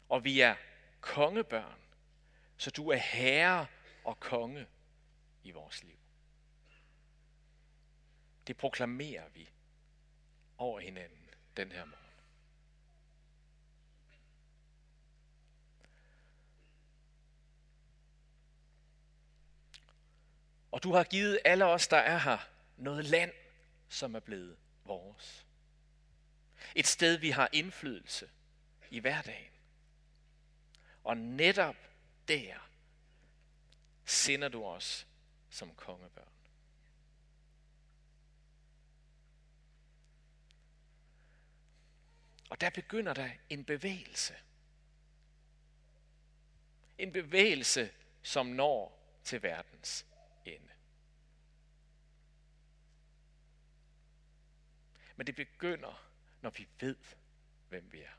Og 0.10 0.24
vi 0.24 0.42
er 0.42 0.56
kongebørn, 1.02 1.82
så 2.58 2.72
du 2.72 2.90
er 2.90 2.98
herre 2.98 3.68
og 4.04 4.20
konge 4.20 4.68
i 5.44 5.52
vores 5.52 5.84
liv. 5.84 6.00
Det 8.48 8.58
proklamerer 8.58 9.30
vi 9.30 9.50
over 10.58 10.80
hinanden 10.80 11.30
den 11.58 11.72
her 11.72 11.86
morgen. 11.86 12.09
Og 20.72 20.84
du 20.84 20.94
har 20.94 21.04
givet 21.04 21.40
alle 21.46 21.66
os, 21.66 21.88
der 21.88 21.98
er 21.98 22.18
her, 22.18 22.38
noget 22.78 23.06
land, 23.06 23.32
som 23.90 24.16
er 24.16 24.20
blevet 24.20 24.58
vores. 24.84 25.46
Et 26.76 26.88
sted, 26.88 27.18
vi 27.18 27.30
har 27.30 27.50
indflydelse 27.52 28.30
i 28.90 29.00
hverdagen. 29.00 29.52
Og 31.04 31.18
netop 31.18 31.76
der 32.28 32.70
sender 34.06 34.48
du 34.48 34.66
os 34.66 35.08
som 35.50 35.76
kongebørn. 35.76 36.26
Og 42.50 42.62
der 42.62 42.70
begynder 42.70 43.14
der 43.14 43.30
en 43.50 43.66
bevægelse. 43.66 44.36
En 46.98 47.12
bevægelse, 47.12 47.92
som 48.24 48.46
når 48.46 49.00
til 49.24 49.44
verdens 49.44 50.06
Men 55.20 55.28
det 55.28 55.36
begynder, 55.36 56.12
når 56.42 56.50
vi 56.50 56.68
ved, 56.80 56.96
hvem 57.70 57.92
vi 57.92 58.02
er. 58.02 58.14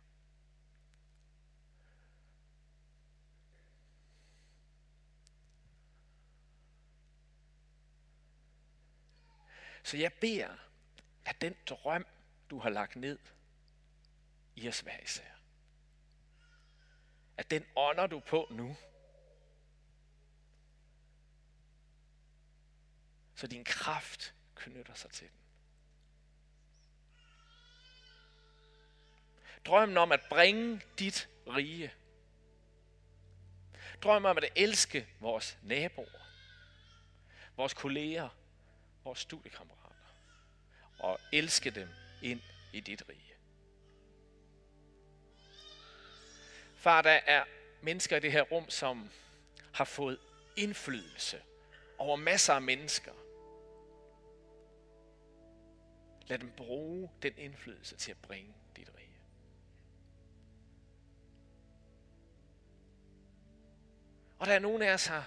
Så 9.83 9.97
jeg 9.97 10.13
beder, 10.21 10.57
at 11.25 11.41
den 11.41 11.55
drøm, 11.67 12.07
du 12.51 12.59
har 12.59 12.71
lagt 12.71 12.97
ned 12.97 13.19
i 14.57 14.69
os 14.69 14.81
hver 14.81 15.01
især, 15.01 15.35
at 17.37 17.51
den 17.51 17.65
ånder 17.77 18.07
du 18.07 18.21
på 18.21 18.47
nu, 18.51 18.77
så 23.35 23.47
din 23.47 23.65
kraft 23.65 24.35
knytter 24.55 24.95
sig 24.95 25.11
til 25.11 25.29
den. 25.29 25.40
Drømmen 29.65 29.97
om 29.97 30.13
at 30.13 30.21
bringe 30.31 30.81
dit 30.99 31.29
rige. 31.47 31.93
Drømmen 34.03 34.31
om 34.31 34.37
at 34.37 34.45
elske 34.57 35.07
vores 35.21 35.59
naboer, 35.63 36.27
vores 37.57 37.75
kolleger, 37.75 38.29
vores 39.05 39.19
studiekammerater. 39.19 39.81
Og 40.99 41.21
elske 41.33 41.71
dem 41.71 41.89
ind 42.23 42.41
i 42.73 42.81
dit 42.81 43.03
rige. 43.09 43.35
Far, 46.77 47.03
der 47.03 47.11
er 47.11 47.45
mennesker 47.83 48.17
i 48.17 48.21
det 48.21 48.33
her 48.33 48.43
rum, 48.43 48.71
som 48.71 49.11
har 49.75 49.85
fået 49.85 50.19
indflydelse 50.57 51.43
over 51.99 52.17
masser 52.17 52.55
af 52.55 52.63
mennesker. 52.63 53.13
Lad 56.27 56.39
dem 56.39 56.53
bruge 56.57 57.11
den 57.23 57.39
indflydelse 57.39 57.97
til 57.97 58.11
at 58.11 58.17
bringe 58.23 58.55
Og 64.41 64.47
der 64.47 64.53
er 64.55 64.59
nogen 64.59 64.83
af 64.83 64.93
os 64.95 65.07
her, 65.07 65.23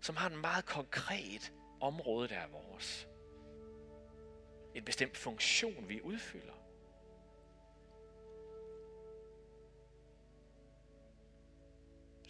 som 0.00 0.16
har 0.16 0.30
en 0.30 0.36
meget 0.36 0.66
konkret 0.66 1.52
område, 1.80 2.28
der 2.28 2.36
er 2.36 2.46
vores. 2.46 3.08
En 4.74 4.84
bestemt 4.84 5.16
funktion, 5.16 5.88
vi 5.88 6.00
udfylder. 6.00 6.52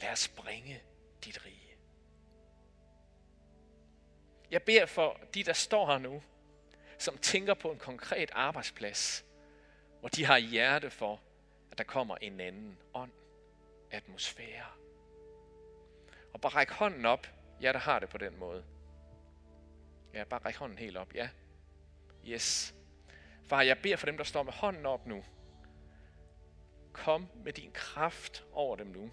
Lad 0.00 0.12
os 0.12 0.28
bringe 0.28 0.82
dit 1.24 1.46
rige. 1.46 1.76
Jeg 4.50 4.62
beder 4.62 4.86
for 4.86 5.20
de, 5.34 5.44
der 5.44 5.52
står 5.52 5.86
her 5.86 5.98
nu, 5.98 6.22
som 6.98 7.18
tænker 7.18 7.54
på 7.54 7.72
en 7.72 7.78
konkret 7.78 8.30
arbejdsplads, 8.32 9.24
hvor 10.00 10.08
de 10.08 10.24
har 10.24 10.38
hjerte 10.38 10.90
for, 10.90 11.20
at 11.70 11.78
der 11.78 11.84
kommer 11.84 12.16
en 12.16 12.40
anden 12.40 12.78
ånd, 12.94 13.12
atmosfære. 13.90 14.85
Og 16.36 16.40
bare 16.40 16.52
ræk 16.52 16.70
hånden 16.70 17.06
op, 17.06 17.26
ja, 17.60 17.72
der 17.72 17.78
har 17.78 17.98
det 17.98 18.08
på 18.08 18.18
den 18.18 18.38
måde. 18.38 18.64
Ja, 20.14 20.24
bare 20.24 20.40
ræk 20.44 20.56
hånden 20.56 20.78
helt 20.78 20.96
op, 20.96 21.14
ja. 21.14 21.28
Yes. 22.26 22.74
Far, 23.44 23.62
jeg 23.62 23.78
beder 23.78 23.96
for 23.96 24.06
dem, 24.06 24.16
der 24.16 24.24
står 24.24 24.42
med 24.42 24.52
hånden 24.52 24.86
op 24.86 25.06
nu. 25.06 25.24
Kom 26.92 27.28
med 27.44 27.52
din 27.52 27.70
kraft 27.72 28.44
over 28.52 28.76
dem 28.76 28.86
nu. 28.86 29.10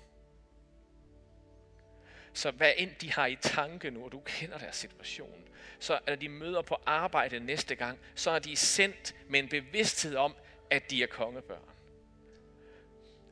Så 2.34 2.52
hvad 2.52 2.74
end 2.78 2.92
de 3.02 3.12
har 3.12 3.26
i 3.26 3.36
tanke 3.36 3.92
nu, 3.92 4.06
og 4.06 4.12
du 4.12 4.20
kender 4.20 4.58
deres 4.58 4.76
situation, 4.76 5.48
så 5.80 6.00
når 6.08 6.16
de 6.16 6.30
møder 6.30 6.62
på 6.62 6.78
arbejde 6.86 7.40
næste 7.40 7.76
gang, 7.76 8.00
så 8.16 8.32
er 8.32 8.40
de 8.40 8.56
sendt 8.56 9.16
med 9.30 9.40
en 9.40 9.50
bevidsthed 9.50 10.16
om, 10.16 10.36
at 10.72 10.92
de 10.92 11.04
er 11.04 11.08
kongebørn. 11.08 11.70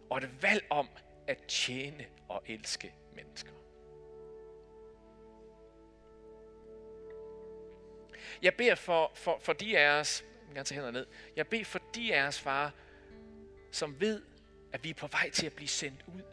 Og 0.09 0.17
et 0.17 0.41
valg 0.41 0.65
om 0.69 0.89
at 1.27 1.43
tjene 1.47 2.05
og 2.29 2.43
elske 2.45 2.93
mennesker. 3.15 3.60
Jeg 8.41 8.55
beder 8.55 8.75
for, 8.75 9.11
for, 9.15 9.39
for 9.39 9.53
de 9.53 9.77
af 9.77 9.99
os, 9.99 10.25
jeg 10.47 10.55
kan 10.55 10.65
tage 10.65 10.75
hænderne 10.75 10.97
ned, 10.97 11.07
jeg 11.35 11.47
beder 11.47 11.65
for 11.65 11.79
de 11.95 12.15
af 12.15 12.27
os, 12.27 12.39
far, 12.39 12.73
som 13.71 13.99
ved, 13.99 14.21
at 14.73 14.83
vi 14.83 14.89
er 14.89 14.93
på 14.93 15.07
vej 15.07 15.29
til 15.29 15.45
at 15.45 15.53
blive 15.53 15.67
sendt 15.67 16.05
ud. 16.07 16.23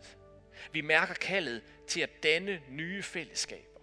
Vi 0.73 0.81
mærker 0.81 1.15
kaldet 1.15 1.63
til 1.87 2.01
at 2.01 2.23
danne 2.23 2.63
nye 2.69 3.03
fællesskaber. 3.03 3.81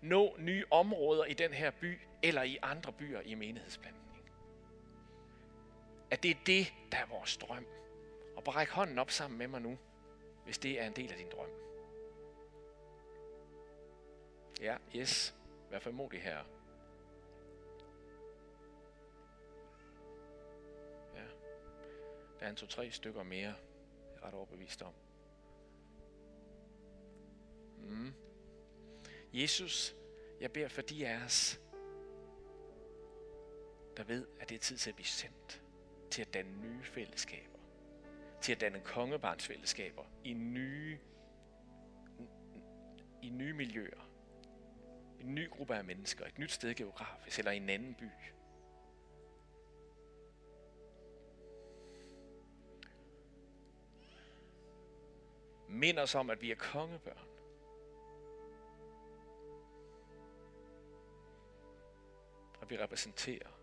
Nå 0.00 0.36
nye 0.38 0.64
områder 0.70 1.24
i 1.24 1.34
den 1.34 1.52
her 1.52 1.70
by 1.70 1.98
eller 2.22 2.42
i 2.42 2.58
andre 2.62 2.92
byer 2.92 3.20
i 3.20 3.34
menighedsplantning. 3.34 4.30
At 6.10 6.22
det 6.22 6.30
er 6.30 6.38
det, 6.46 6.72
der 6.92 6.98
er 6.98 7.06
vores 7.06 7.36
drøm. 7.36 7.66
Og 8.36 8.44
bræk 8.44 8.68
hånden 8.68 8.98
op 8.98 9.10
sammen 9.10 9.38
med 9.38 9.48
mig 9.48 9.60
nu, 9.60 9.78
hvis 10.44 10.58
det 10.58 10.80
er 10.80 10.86
en 10.86 10.92
del 10.92 11.12
af 11.12 11.18
din 11.18 11.28
drøm. 11.32 11.50
Ja, 14.60 14.76
yes. 14.96 15.34
Vær 15.70 15.78
formodig 15.78 16.22
her. 16.22 16.57
Der 22.40 22.46
er 22.46 22.50
en 22.50 22.56
to-tre 22.56 22.90
stykker 22.90 23.22
mere, 23.22 23.54
jeg 24.14 24.16
er 24.16 24.26
ret 24.26 24.34
overbevist 24.34 24.82
om. 24.82 24.94
Mm. 27.78 28.12
Jesus, 29.32 29.94
jeg 30.40 30.52
beder 30.52 30.68
for 30.68 30.82
de 30.82 31.08
af 31.08 31.24
os, 31.24 31.60
der 33.96 34.04
ved, 34.04 34.26
at 34.40 34.48
det 34.48 34.54
er 34.54 34.58
tid 34.58 34.76
til 34.76 34.90
at 34.90 34.96
blive 34.96 35.06
sendt, 35.06 35.62
til 36.10 36.22
at 36.22 36.34
danne 36.34 36.60
nye 36.60 36.84
fællesskaber, 36.84 37.58
til 38.40 38.52
at 38.52 38.60
danne 38.60 38.80
kongebarnsfællesskaber 38.80 40.04
i 40.24 40.32
nye, 40.32 40.98
i 43.22 43.28
nye 43.28 43.52
miljøer, 43.52 44.10
en 45.20 45.34
ny 45.34 45.50
gruppe 45.50 45.76
af 45.76 45.84
mennesker, 45.84 46.26
et 46.26 46.38
nyt 46.38 46.50
sted 46.50 46.74
geografisk 46.74 47.38
eller 47.38 47.52
i 47.52 47.56
en 47.56 47.68
anden 47.68 47.94
by. 47.94 48.08
Minder 55.78 56.02
os 56.02 56.14
om, 56.14 56.30
at 56.30 56.42
vi 56.42 56.50
er 56.50 56.56
kongebørn. 56.56 57.28
og 62.60 62.70
vi 62.70 62.78
repræsenterer 62.78 63.57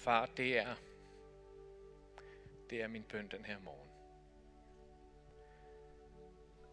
far, 0.00 0.26
det 0.26 0.58
er, 0.58 0.74
det 2.70 2.82
er 2.82 2.88
min 2.88 3.02
bøn 3.02 3.28
den 3.28 3.44
her 3.44 3.58
morgen. 3.58 3.90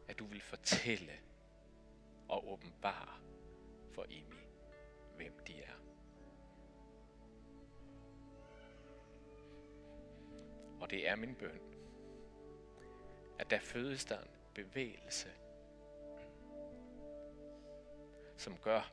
At 0.07 0.19
du 0.19 0.25
vil 0.25 0.41
fortælle 0.41 1.13
og 2.29 2.51
åbenbare 2.51 3.19
for 3.93 4.05
Emi, 4.09 4.47
hvem 5.15 5.39
de 5.47 5.61
er. 5.61 5.73
Og 10.81 10.89
det 10.89 11.07
er 11.07 11.15
min 11.15 11.35
bøn, 11.35 11.61
at 13.39 13.49
der 13.49 13.59
fødes 13.59 14.05
der 14.05 14.21
en 14.21 14.29
bevægelse, 14.53 15.29
som 18.37 18.57
gør, 18.57 18.91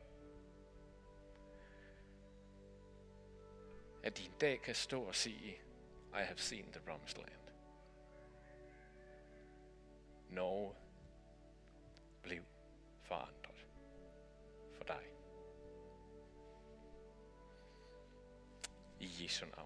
at 4.05 4.19
de 4.19 4.25
en 4.25 4.35
dag 4.41 4.61
kan 4.63 4.75
stå 4.75 5.03
og 5.03 5.15
sige, 5.15 5.51
I 6.13 6.23
have 6.23 6.39
seen 6.39 6.73
the 6.73 6.81
promised 6.81 7.19
land. 7.19 7.41
Norge 10.31 10.75
blev 12.23 12.43
forandret 13.03 13.67
for 14.73 14.85
dig. 14.85 15.05
I 19.01 19.23
Jesu 19.23 19.47
navn. 19.47 19.64